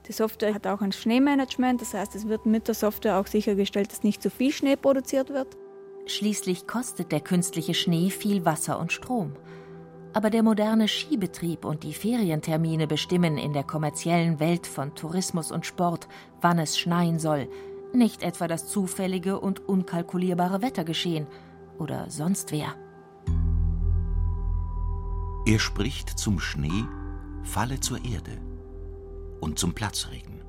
Die 0.07 0.13
Software 0.13 0.53
hat 0.53 0.67
auch 0.67 0.83
ein 0.83 0.93
Schneemanagement, 0.93 1.81
das 1.81 1.95
heißt, 1.95 2.15
es 2.15 2.29
wird 2.29 2.45
mit 2.45 2.69
der 2.69 2.75
Software 2.75 3.19
auch 3.19 3.27
sichergestellt, 3.27 3.91
dass 3.91 4.03
nicht 4.03 4.23
zu 4.23 4.29
viel 4.29 4.53
Schnee 4.53 4.77
produziert 4.77 5.31
wird. 5.31 5.57
Schließlich 6.07 6.67
kostet 6.67 7.11
der 7.11 7.21
künstliche 7.21 7.73
Schnee 7.73 8.11
viel 8.11 8.45
Wasser 8.45 8.79
und 8.79 8.93
Strom. 8.93 9.33
Aber 10.13 10.29
der 10.29 10.43
moderne 10.43 10.89
Skibetrieb 10.89 11.65
und 11.65 11.83
die 11.83 11.95
Ferientermine 11.95 12.87
bestimmen 12.87 13.39
in 13.39 13.55
der 13.55 13.65
kommerziellen 13.65 14.39
Welt 14.41 14.67
von 14.67 14.95
Tourismus 14.95 15.51
und 15.51 15.65
Sport, 15.65 16.07
wann 16.43 16.59
es 16.59 16.79
schneien 16.79 17.19
soll, 17.19 17.49
nicht 17.95 18.23
etwa 18.23 18.47
das 18.47 18.69
zufällige 18.69 19.41
und 19.41 19.67
unkalkulierbare 19.67 20.61
Wettergeschehen 20.61 21.27
oder 21.79 22.11
sonst 22.11 22.53
wer. 22.53 22.75
Er 25.47 25.59
spricht 25.59 26.19
zum 26.19 26.39
Schnee, 26.39 26.85
falle 27.43 27.81
zur 27.81 28.05
Erde 28.05 28.39
und 29.45 29.59
zum 29.59 29.75
Platzregen. 29.75 30.41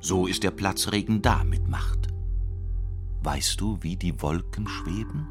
So 0.00 0.26
ist 0.26 0.42
der 0.42 0.50
Platzregen 0.50 1.22
da 1.22 1.44
mit 1.44 1.68
Macht. 1.68 2.08
Weißt 3.22 3.60
du, 3.60 3.78
wie 3.82 3.96
die 3.96 4.20
Wolken 4.20 4.66
schweben? 4.66 5.28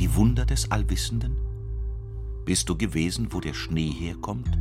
Die 0.00 0.14
Wunder 0.16 0.44
des 0.44 0.70
Allwissenden? 0.72 1.36
Bist 2.44 2.68
du 2.68 2.76
gewesen, 2.76 3.32
wo 3.32 3.40
der 3.40 3.54
Schnee 3.54 3.90
herkommt? 3.90 4.58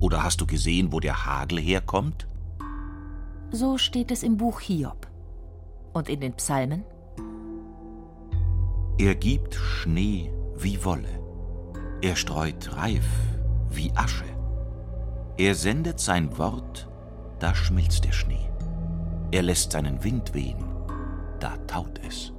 Oder 0.00 0.24
hast 0.24 0.40
du 0.40 0.46
gesehen, 0.46 0.92
wo 0.92 0.98
der 0.98 1.24
Hagel 1.24 1.60
herkommt? 1.60 2.26
So 3.52 3.78
steht 3.78 4.10
es 4.10 4.24
im 4.24 4.36
Buch 4.36 4.60
Hiob. 4.60 5.06
Und 5.92 6.08
in 6.08 6.20
den 6.20 6.34
Psalmen? 6.34 6.84
Er 8.98 9.14
gibt 9.14 9.54
Schnee 9.54 10.32
wie 10.58 10.84
Wolle. 10.84 11.20
Er 12.02 12.16
streut 12.16 12.76
Reif 12.76 13.08
wie 13.70 13.92
Asche. 13.94 14.24
Er 15.38 15.54
sendet 15.54 16.00
sein 16.00 16.36
Wort 16.36 16.88
da 17.38 17.54
schmilzt 17.54 18.04
der 18.04 18.12
Schnee. 18.12 18.50
Er 19.30 19.42
lässt 19.42 19.72
seinen 19.72 20.02
Wind 20.04 20.34
wehen, 20.34 20.64
da 21.40 21.56
taut 21.66 22.00
es. 22.06 22.32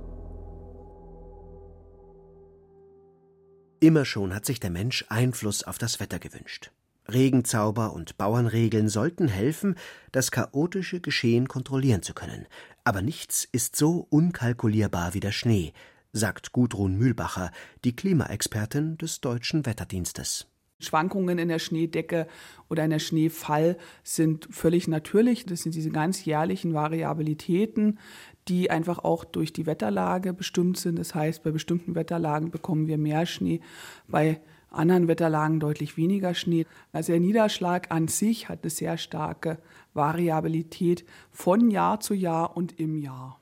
Immer 3.79 4.05
schon 4.05 4.33
hat 4.33 4.45
sich 4.45 4.59
der 4.59 4.71
Mensch 4.71 5.05
Einfluss 5.09 5.63
auf 5.63 5.77
das 5.77 5.99
Wetter 5.99 6.17
gewünscht. 6.17 6.71
Regenzauber 7.09 7.93
und 7.93 8.17
Bauernregeln 8.17 8.89
sollten 8.89 9.27
helfen, 9.27 9.75
das 10.11 10.31
chaotische 10.31 10.99
Geschehen 10.99 11.47
kontrollieren 11.47 12.01
zu 12.01 12.13
können. 12.13 12.47
Aber 12.83 13.01
nichts 13.01 13.47
ist 13.51 13.75
so 13.75 14.07
unkalkulierbar 14.09 15.13
wie 15.13 15.19
der 15.19 15.31
Schnee, 15.31 15.73
sagt 16.11 16.51
Gudrun 16.51 16.95
Mühlbacher, 16.95 17.51
die 17.85 17.95
Klimaexpertin 17.95 18.97
des 18.97 19.21
Deutschen 19.21 19.65
Wetterdienstes. 19.65 20.47
Schwankungen 20.79 21.39
in 21.39 21.47
der 21.47 21.59
Schneedecke 21.59 22.27
oder 22.69 22.83
in 22.83 22.91
der 22.91 22.99
Schneefall 22.99 23.77
sind 24.03 24.47
völlig 24.51 24.87
natürlich. 24.87 25.45
Das 25.45 25.63
sind 25.63 25.75
diese 25.75 25.89
ganz 25.89 26.23
jährlichen 26.25 26.73
Variabilitäten, 26.73 27.99
die 28.47 28.69
einfach 28.69 28.99
auch 28.99 29.25
durch 29.25 29.53
die 29.53 29.65
Wetterlage 29.65 30.33
bestimmt 30.33 30.77
sind. 30.77 30.99
Das 30.99 31.15
heißt, 31.15 31.43
bei 31.43 31.51
bestimmten 31.51 31.95
Wetterlagen 31.95 32.51
bekommen 32.51 32.87
wir 32.87 32.97
mehr 32.97 33.25
Schnee, 33.25 33.61
bei 34.07 34.39
anderen 34.69 35.07
Wetterlagen 35.07 35.59
deutlich 35.59 35.97
weniger 35.97 36.33
Schnee. 36.33 36.65
Also 36.91 37.13
der 37.13 37.21
Niederschlag 37.21 37.91
an 37.91 38.07
sich 38.07 38.49
hat 38.49 38.59
eine 38.63 38.69
sehr 38.69 38.97
starke 38.97 39.59
Variabilität 39.93 41.05
von 41.31 41.71
Jahr 41.71 41.99
zu 41.99 42.13
Jahr 42.13 42.55
und 42.55 42.79
im 42.79 42.97
Jahr. 42.97 43.39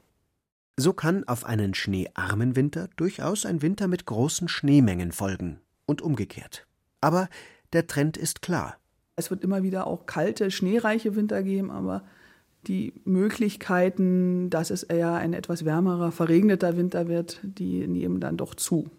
So 0.77 0.93
kann 0.93 1.23
auf 1.25 1.45
einen 1.45 1.73
schneearmen 1.73 2.55
Winter 2.55 2.89
durchaus 2.95 3.45
ein 3.45 3.61
Winter 3.61 3.87
mit 3.87 4.05
großen 4.05 4.47
Schneemengen 4.47 5.11
folgen 5.11 5.61
und 5.85 6.01
umgekehrt. 6.01 6.67
Aber 7.05 7.29
der 7.71 7.85
Trend 7.85 8.17
ist 8.17 8.41
klar. 8.41 8.77
Es 9.15 9.29
wird 9.29 9.43
immer 9.43 9.61
wieder 9.61 9.85
auch 9.85 10.07
kalte, 10.07 10.49
schneereiche 10.49 11.15
Winter 11.15 11.43
geben, 11.43 11.69
aber 11.69 12.01
die 12.65 12.93
Möglichkeiten, 13.03 14.49
dass 14.49 14.71
es 14.71 14.81
eher 14.81 15.13
ein 15.13 15.33
etwas 15.33 15.65
wärmerer, 15.65 16.11
verregneter 16.11 16.77
Winter 16.77 17.07
wird, 17.07 17.41
die 17.43 17.85
nehmen 17.85 18.19
dann 18.19 18.37
doch 18.37 18.55
zu. 18.55 18.89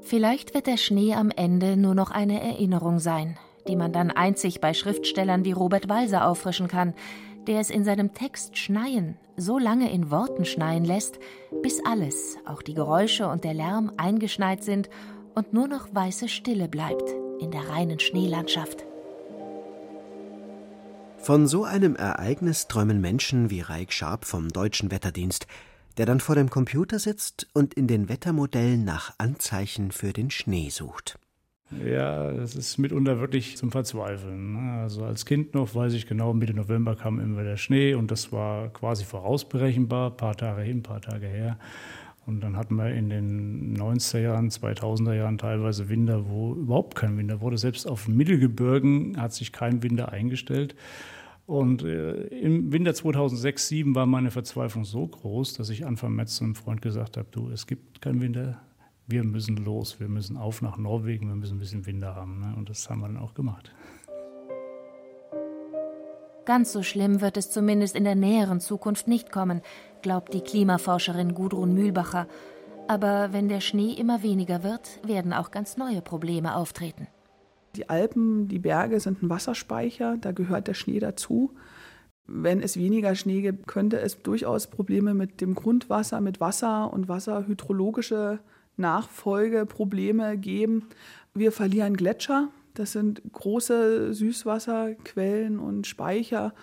Vielleicht 0.00 0.52
wird 0.52 0.66
der 0.66 0.78
Schnee 0.78 1.14
am 1.14 1.30
Ende 1.30 1.76
nur 1.76 1.94
noch 1.94 2.10
eine 2.10 2.42
Erinnerung 2.42 2.98
sein, 2.98 3.38
die 3.68 3.76
man 3.76 3.92
dann 3.92 4.10
einzig 4.10 4.60
bei 4.60 4.74
Schriftstellern 4.74 5.44
wie 5.44 5.52
Robert 5.52 5.88
Walser 5.88 6.26
auffrischen 6.26 6.66
kann, 6.66 6.92
der 7.46 7.60
es 7.60 7.70
in 7.70 7.84
seinem 7.84 8.14
Text 8.14 8.56
Schneien 8.56 9.16
so 9.36 9.58
lange 9.58 9.90
in 9.90 10.10
Worten 10.10 10.44
schneien 10.44 10.84
lässt, 10.84 11.18
bis 11.62 11.80
alles, 11.84 12.36
auch 12.46 12.62
die 12.62 12.74
Geräusche 12.74 13.28
und 13.28 13.44
der 13.44 13.54
Lärm, 13.54 13.92
eingeschneit 13.96 14.62
sind 14.62 14.88
und 15.34 15.52
nur 15.52 15.68
noch 15.68 15.94
weiße 15.94 16.28
Stille 16.28 16.68
bleibt 16.68 17.10
in 17.40 17.50
der 17.50 17.68
reinen 17.68 17.98
Schneelandschaft. 17.98 18.84
Von 21.18 21.46
so 21.46 21.64
einem 21.64 21.94
Ereignis 21.94 22.66
träumen 22.66 23.00
Menschen 23.00 23.48
wie 23.48 23.60
Raik 23.60 23.92
Sharp 23.92 24.24
vom 24.24 24.48
Deutschen 24.48 24.90
Wetterdienst, 24.90 25.46
der 25.96 26.06
dann 26.06 26.20
vor 26.20 26.34
dem 26.34 26.50
Computer 26.50 26.98
sitzt 26.98 27.46
und 27.52 27.74
in 27.74 27.86
den 27.86 28.08
Wettermodellen 28.08 28.84
nach 28.84 29.14
Anzeichen 29.18 29.92
für 29.92 30.12
den 30.12 30.30
Schnee 30.30 30.70
sucht. 30.70 31.18
Ja, 31.84 32.30
das 32.32 32.54
ist 32.54 32.78
mitunter 32.78 33.20
wirklich 33.20 33.56
zum 33.56 33.70
Verzweifeln. 33.70 34.52
Ne? 34.52 34.82
Also 34.82 35.04
als 35.04 35.24
Kind 35.24 35.54
noch 35.54 35.74
weiß 35.74 35.94
ich 35.94 36.06
genau, 36.06 36.34
Mitte 36.34 36.54
November 36.54 36.96
kam 36.96 37.18
immer 37.18 37.42
der 37.42 37.56
Schnee 37.56 37.94
und 37.94 38.10
das 38.10 38.32
war 38.32 38.68
quasi 38.68 39.04
vorausberechenbar, 39.04 40.10
paar 40.10 40.36
Tage 40.36 40.62
hin, 40.62 40.82
paar 40.82 41.00
Tage 41.00 41.26
her. 41.26 41.58
Und 42.24 42.40
dann 42.40 42.56
hatten 42.56 42.76
wir 42.76 42.92
in 42.94 43.10
den 43.10 43.76
90er 43.76 44.20
Jahren, 44.20 44.50
2000er 44.50 45.14
Jahren 45.14 45.38
teilweise 45.38 45.88
Winter, 45.88 46.28
wo 46.28 46.54
überhaupt 46.54 46.94
kein 46.94 47.18
Winter 47.18 47.40
wurde. 47.40 47.58
Selbst 47.58 47.88
auf 47.88 48.06
Mittelgebirgen 48.06 49.20
hat 49.20 49.32
sich 49.32 49.52
kein 49.52 49.82
Winter 49.82 50.12
eingestellt. 50.12 50.76
Und 51.46 51.82
äh, 51.82 52.26
im 52.28 52.72
Winter 52.72 52.94
2006, 52.94 53.68
2007 53.68 53.94
war 53.96 54.06
meine 54.06 54.30
Verzweiflung 54.30 54.84
so 54.84 55.06
groß, 55.06 55.54
dass 55.54 55.70
ich 55.70 55.84
Anfang 55.84 56.14
März 56.14 56.36
zu 56.36 56.44
einem 56.44 56.54
Freund 56.54 56.80
gesagt 56.80 57.16
habe, 57.16 57.26
du, 57.32 57.50
es 57.50 57.66
gibt 57.66 58.00
keinen 58.00 58.20
Winter, 58.20 58.60
wir 59.06 59.24
müssen 59.24 59.56
los, 59.56 60.00
wir 60.00 60.08
müssen 60.08 60.36
auf 60.36 60.62
nach 60.62 60.78
Norwegen, 60.78 61.28
wir 61.28 61.34
müssen 61.34 61.56
ein 61.56 61.60
bisschen 61.60 61.86
Winter 61.86 62.14
haben. 62.14 62.40
Ne? 62.40 62.54
Und 62.56 62.68
das 62.70 62.88
haben 62.88 63.00
wir 63.00 63.08
dann 63.08 63.16
auch 63.16 63.34
gemacht. 63.34 63.72
Ganz 66.44 66.72
so 66.72 66.82
schlimm 66.82 67.20
wird 67.20 67.36
es 67.36 67.50
zumindest 67.50 67.94
in 67.94 68.04
der 68.04 68.16
näheren 68.16 68.60
Zukunft 68.60 69.06
nicht 69.06 69.30
kommen, 69.30 69.62
glaubt 70.02 70.34
die 70.34 70.40
Klimaforscherin 70.40 71.34
Gudrun 71.34 71.72
Mühlbacher. 71.72 72.26
Aber 72.88 73.32
wenn 73.32 73.48
der 73.48 73.60
Schnee 73.60 73.92
immer 73.92 74.24
weniger 74.24 74.64
wird, 74.64 75.00
werden 75.06 75.32
auch 75.32 75.52
ganz 75.52 75.76
neue 75.76 76.02
Probleme 76.02 76.56
auftreten. 76.56 77.06
Die 77.76 77.88
Alpen, 77.88 78.48
die 78.48 78.58
Berge 78.58 78.98
sind 78.98 79.22
ein 79.22 79.30
Wasserspeicher, 79.30 80.16
da 80.20 80.32
gehört 80.32 80.66
der 80.66 80.74
Schnee 80.74 80.98
dazu. 80.98 81.54
Wenn 82.26 82.60
es 82.60 82.76
weniger 82.76 83.14
Schnee 83.14 83.40
gibt, 83.40 83.66
könnte 83.66 84.00
es 84.00 84.22
durchaus 84.22 84.66
Probleme 84.66 85.14
mit 85.14 85.40
dem 85.40 85.54
Grundwasser, 85.54 86.20
mit 86.20 86.40
Wasser 86.40 86.92
und 86.92 87.08
wasserhydrologische 87.08 88.40
Nachfolgeprobleme 88.76 90.38
geben. 90.38 90.88
Wir 91.34 91.52
verlieren 91.52 91.96
Gletscher, 91.96 92.50
das 92.74 92.92
sind 92.92 93.22
große 93.30 94.14
Süßwasserquellen 94.14 95.58
und 95.58 95.86
Speicher. 95.86 96.54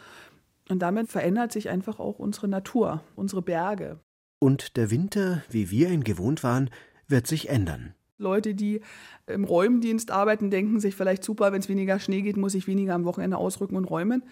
Und 0.69 0.79
damit 0.79 1.09
verändert 1.09 1.51
sich 1.51 1.69
einfach 1.69 1.99
auch 1.99 2.19
unsere 2.19 2.47
Natur, 2.47 3.03
unsere 3.15 3.41
Berge. 3.41 3.99
Und 4.39 4.77
der 4.77 4.91
Winter, 4.91 5.43
wie 5.49 5.69
wir 5.69 5.89
ihn 5.89 6.03
gewohnt 6.03 6.43
waren, 6.43 6.69
wird 7.07 7.27
sich 7.27 7.49
ändern. 7.49 7.93
Leute, 8.17 8.53
die 8.53 8.81
im 9.27 9.45
Räumdienst 9.45 10.11
arbeiten, 10.11 10.51
denken 10.51 10.79
sich 10.79 10.95
vielleicht 10.95 11.23
super, 11.23 11.51
wenn 11.51 11.61
es 11.61 11.69
weniger 11.69 11.99
Schnee 11.99 12.21
geht, 12.21 12.37
muss 12.37 12.53
ich 12.53 12.67
weniger 12.67 12.93
am 12.93 13.05
Wochenende 13.05 13.37
ausrücken 13.37 13.77
und 13.77 13.85
räumen. 13.85 14.23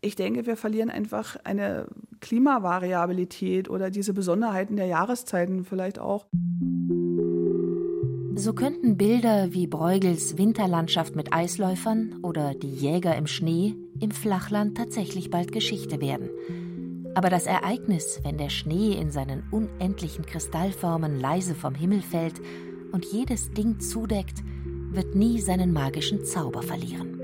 Ich 0.00 0.14
denke, 0.14 0.46
wir 0.46 0.56
verlieren 0.56 0.90
einfach 0.90 1.36
eine 1.44 1.86
Klimavariabilität 2.20 3.68
oder 3.68 3.90
diese 3.90 4.12
Besonderheiten 4.12 4.76
der 4.76 4.86
Jahreszeiten 4.86 5.64
vielleicht 5.64 5.98
auch. 5.98 6.26
So 8.38 8.52
könnten 8.52 8.98
Bilder 8.98 9.54
wie 9.54 9.66
Bruegels 9.66 10.36
Winterlandschaft 10.36 11.16
mit 11.16 11.32
Eisläufern 11.32 12.16
oder 12.22 12.52
die 12.54 12.70
Jäger 12.70 13.16
im 13.16 13.26
Schnee 13.26 13.74
im 13.98 14.10
Flachland 14.10 14.76
tatsächlich 14.76 15.30
bald 15.30 15.52
Geschichte 15.52 16.02
werden. 16.02 16.28
Aber 17.14 17.30
das 17.30 17.46
Ereignis, 17.46 18.20
wenn 18.24 18.36
der 18.36 18.50
Schnee 18.50 18.92
in 18.92 19.10
seinen 19.10 19.42
unendlichen 19.50 20.26
Kristallformen 20.26 21.18
leise 21.18 21.54
vom 21.54 21.74
Himmel 21.74 22.02
fällt 22.02 22.42
und 22.92 23.06
jedes 23.06 23.52
Ding 23.52 23.80
zudeckt, 23.80 24.44
wird 24.90 25.14
nie 25.14 25.40
seinen 25.40 25.72
magischen 25.72 26.26
Zauber 26.26 26.60
verlieren. 26.60 27.15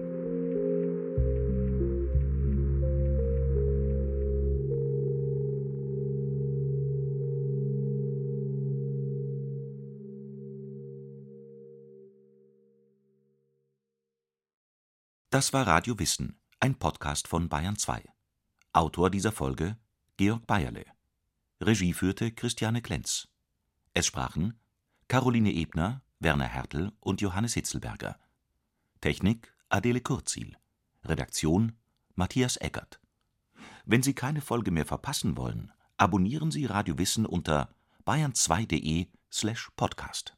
Das 15.32 15.54
war 15.54 15.66
Radio 15.66 15.98
Wissen, 15.98 16.38
ein 16.60 16.74
Podcast 16.74 17.26
von 17.26 17.48
Bayern 17.48 17.78
2. 17.78 18.04
Autor 18.74 19.08
dieser 19.08 19.32
Folge 19.32 19.78
Georg 20.18 20.46
Bayerle. 20.46 20.84
Regie 21.58 21.94
führte 21.94 22.32
Christiane 22.32 22.82
Klenz. 22.82 23.28
Es 23.94 24.04
sprachen 24.04 24.60
Caroline 25.08 25.50
Ebner, 25.54 26.02
Werner 26.18 26.48
Hertel 26.48 26.92
und 27.00 27.22
Johannes 27.22 27.54
Hitzelberger. 27.54 28.18
Technik 29.00 29.54
Adele 29.70 30.02
Kurzil. 30.02 30.54
Redaktion 31.02 31.78
Matthias 32.14 32.58
Eckert. 32.58 33.00
Wenn 33.86 34.02
Sie 34.02 34.12
keine 34.12 34.42
Folge 34.42 34.70
mehr 34.70 34.84
verpassen 34.84 35.38
wollen, 35.38 35.72
abonnieren 35.96 36.50
Sie 36.50 36.66
Radio 36.66 36.98
Wissen 36.98 37.24
unter 37.24 37.74
bayern2.de 38.04 39.08
slash 39.30 39.70
podcast. 39.76 40.36